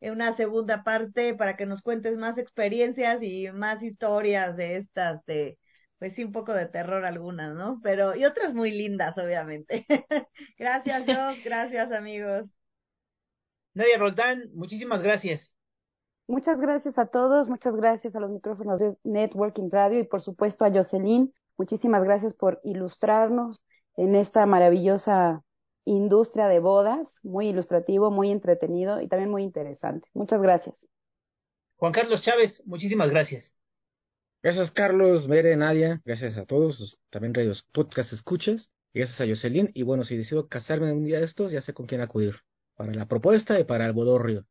[0.00, 5.24] eh, una segunda parte para que nos cuentes más experiencias y más historias de estas,
[5.26, 5.58] de,
[5.98, 7.80] pues sí, un poco de terror algunas, ¿no?
[7.82, 9.86] Pero, y otras muy lindas, obviamente.
[10.58, 11.38] Gracias, Jos.
[11.44, 12.46] Gracias, amigos.
[13.74, 15.54] Nadia Roldán, muchísimas gracias.
[16.26, 20.64] Muchas gracias a todos, muchas gracias a los micrófonos de Networking Radio y por supuesto
[20.64, 21.32] a Jocelyn.
[21.56, 23.60] Muchísimas gracias por ilustrarnos
[23.96, 25.42] en esta maravillosa
[25.84, 30.08] industria de bodas, muy ilustrativo, muy entretenido y también muy interesante.
[30.14, 30.74] Muchas gracias.
[31.76, 33.44] Juan Carlos Chávez, muchísimas gracias.
[34.42, 36.00] Gracias, Carlos, Mere, Nadia.
[36.04, 38.70] Gracias a todos, también radios podcast escuches.
[38.92, 39.70] Gracias a Jocelyn.
[39.74, 42.36] Y bueno, si decido casarme un día de estos, ya sé con quién acudir.
[42.74, 44.46] Para la propuesta y para el bodorrio.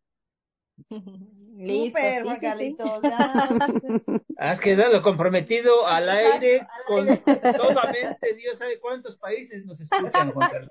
[1.59, 2.39] Sí, Juan.
[2.39, 3.01] Carlitos.
[4.37, 7.21] Has quedado comprometido al aire con aire.
[7.57, 10.69] solamente Dios sabe cuántos países nos escuchan, Juan Carlos.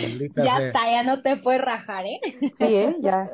[0.00, 2.20] Maldita Ya está, ya no te puedes rajar, ¿eh?
[2.40, 2.96] Sí, ¿eh?
[3.00, 3.30] Ya.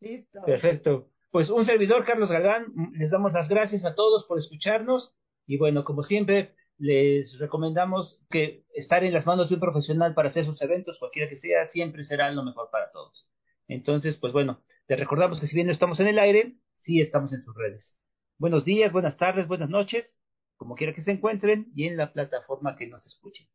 [0.00, 0.42] Listo.
[0.46, 1.08] Perfecto.
[1.32, 5.16] Pues un servidor, Carlos Galván, les damos las gracias a todos por escucharnos
[5.46, 10.28] y bueno, como siempre, les recomendamos que estar en las manos de un profesional para
[10.28, 13.28] hacer sus eventos, cualquiera que sea, siempre será lo mejor para todos.
[13.68, 17.32] Entonces, pues bueno, les recordamos que si bien no estamos en el aire, sí estamos
[17.32, 17.94] en sus redes.
[18.38, 20.16] Buenos días, buenas tardes, buenas noches,
[20.56, 23.46] como quiera que se encuentren y en la plataforma que nos escuchen.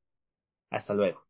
[0.69, 1.21] Hasta luego.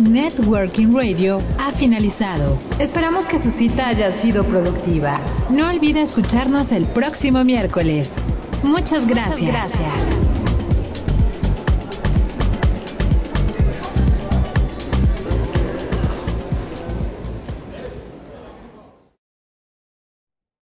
[0.00, 2.58] Networking Radio ha finalizado.
[2.78, 5.48] Esperamos que su cita haya sido productiva.
[5.50, 8.08] No olvide escucharnos el próximo miércoles.
[8.62, 9.40] Muchas gracias.
[9.40, 10.29] gracias.